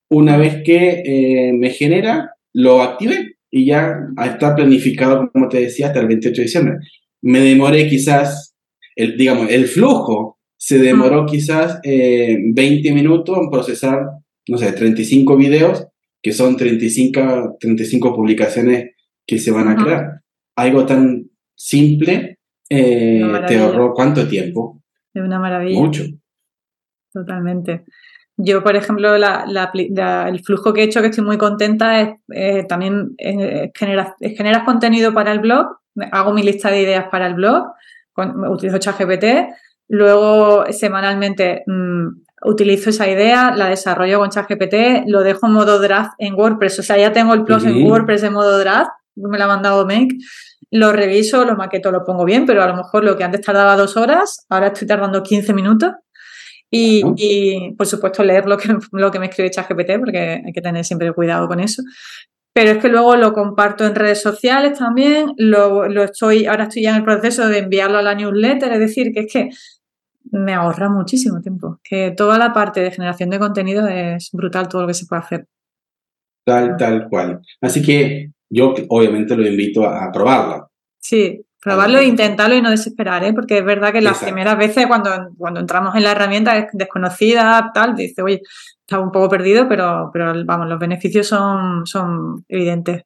[0.09, 5.87] Una vez que eh, me genera, lo activé y ya está planificado, como te decía,
[5.87, 6.75] hasta el 28 de diciembre.
[7.21, 8.55] Me demoré quizás,
[8.95, 13.99] el, digamos, el flujo se demoró quizás 20 eh, minutos en procesar,
[14.47, 15.87] no sé, 35 videos,
[16.21, 18.91] que son 35, 35 publicaciones
[19.25, 20.21] que se van a crear.
[20.55, 22.37] Algo tan simple
[22.69, 24.83] eh, te ahorró cuánto tiempo?
[25.13, 25.79] Es una maravilla.
[25.79, 26.03] Mucho.
[27.13, 27.85] Totalmente.
[28.37, 33.13] Yo, por ejemplo, el flujo que he hecho, que estoy muy contenta, es eh, también
[33.17, 34.15] eh, generas,
[34.65, 35.67] contenido para el blog,
[36.11, 37.67] hago mi lista de ideas para el blog,
[38.49, 39.25] utilizo ChatGPT,
[39.89, 42.07] luego semanalmente mm,
[42.43, 46.83] utilizo esa idea, la desarrollo con ChatGPT, lo dejo en modo draft en WordPress, o
[46.83, 50.17] sea, ya tengo el blog en WordPress en modo draft, me lo ha mandado Make,
[50.71, 53.75] lo reviso, lo maqueto, lo pongo bien, pero a lo mejor lo que antes tardaba
[53.75, 55.91] dos horas, ahora estoy tardando 15 minutos
[56.71, 60.85] y, por supuesto, leer lo que, lo que me escribe ChatGPT, porque hay que tener
[60.85, 61.83] siempre cuidado con eso.
[62.53, 66.83] Pero es que luego lo comparto en redes sociales también, lo, lo estoy, ahora estoy
[66.83, 69.49] ya en el proceso de enviarlo a la newsletter, es decir, que es que
[70.31, 71.79] me ahorra muchísimo tiempo.
[71.83, 75.21] Que toda la parte de generación de contenido es brutal todo lo que se puede
[75.21, 75.47] hacer.
[76.45, 77.41] Tal, tal cual.
[77.61, 80.67] Así que yo obviamente lo invito a, probarla.
[80.99, 83.33] Sí, Probarlo e intentarlo y no desesperar, ¿eh?
[83.33, 87.71] porque es verdad que las primeras veces cuando, cuando entramos en la herramienta es desconocida,
[87.71, 88.41] tal, dice, oye,
[88.91, 93.03] estaba un poco perdido, pero, pero vamos, los beneficios son, son evidentes.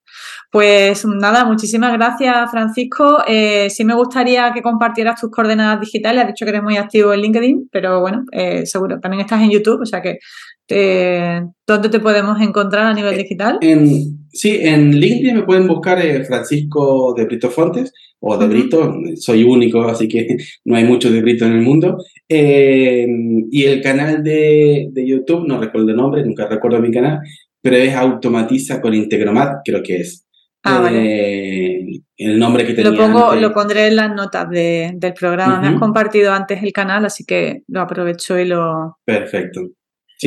[0.50, 3.24] Pues nada, muchísimas gracias, Francisco.
[3.28, 6.24] Eh, sí me gustaría que compartieras tus coordenadas digitales.
[6.24, 9.52] Has dicho que eres muy activo en LinkedIn, pero bueno, eh, seguro, también estás en
[9.52, 10.20] YouTube, o sea que
[10.68, 13.60] eh, ¿dónde te podemos encontrar a nivel digital?
[13.62, 19.44] En, sí, en LinkedIn me pueden buscar Francisco de Brito Fontes o de Brito, soy
[19.44, 21.98] único, así que no hay muchos de Brito en el mundo.
[22.28, 23.08] Eh,
[23.52, 27.20] y el canal de, de, YouTube, no recuerdo el nombre, nunca recuerdo mi canal,
[27.62, 30.26] pero es Automatiza con Integromat, creo que es.
[30.68, 35.62] Ah, eh, el nombre que tenía lo, pongo, lo pondré en las notas del programa.
[35.62, 38.98] Me has compartido antes el canal, así que lo aprovecho y lo.
[39.06, 39.62] Perfecto.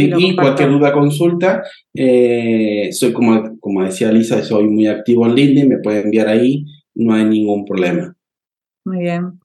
[0.03, 1.63] Sí, y, cualquier duda, consulta,
[1.95, 6.65] eh, soy como, como decía Lisa, soy muy activo en LinkedIn, me puede enviar ahí
[6.99, 8.15] no hay ningún problema.
[8.85, 9.41] Muy bien.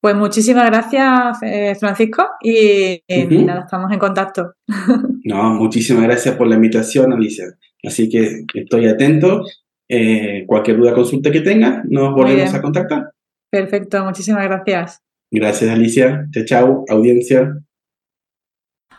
[0.00, 3.02] Pues muchísimas gracias, eh, Francisco, y,
[3.44, 4.54] nada, estamos en contacto.
[5.24, 7.44] No, muchísimas gracias por la invitación, Alicia.
[7.84, 9.44] Así que estoy atento.
[9.88, 13.12] Eh, cualquier duda, consulta que tenga, nos volvemos a contactar.
[13.48, 15.00] Perfecto, muchísimas gracias.
[15.30, 16.26] Gracias, Alicia.
[16.32, 17.56] Chao, chao, audiencia.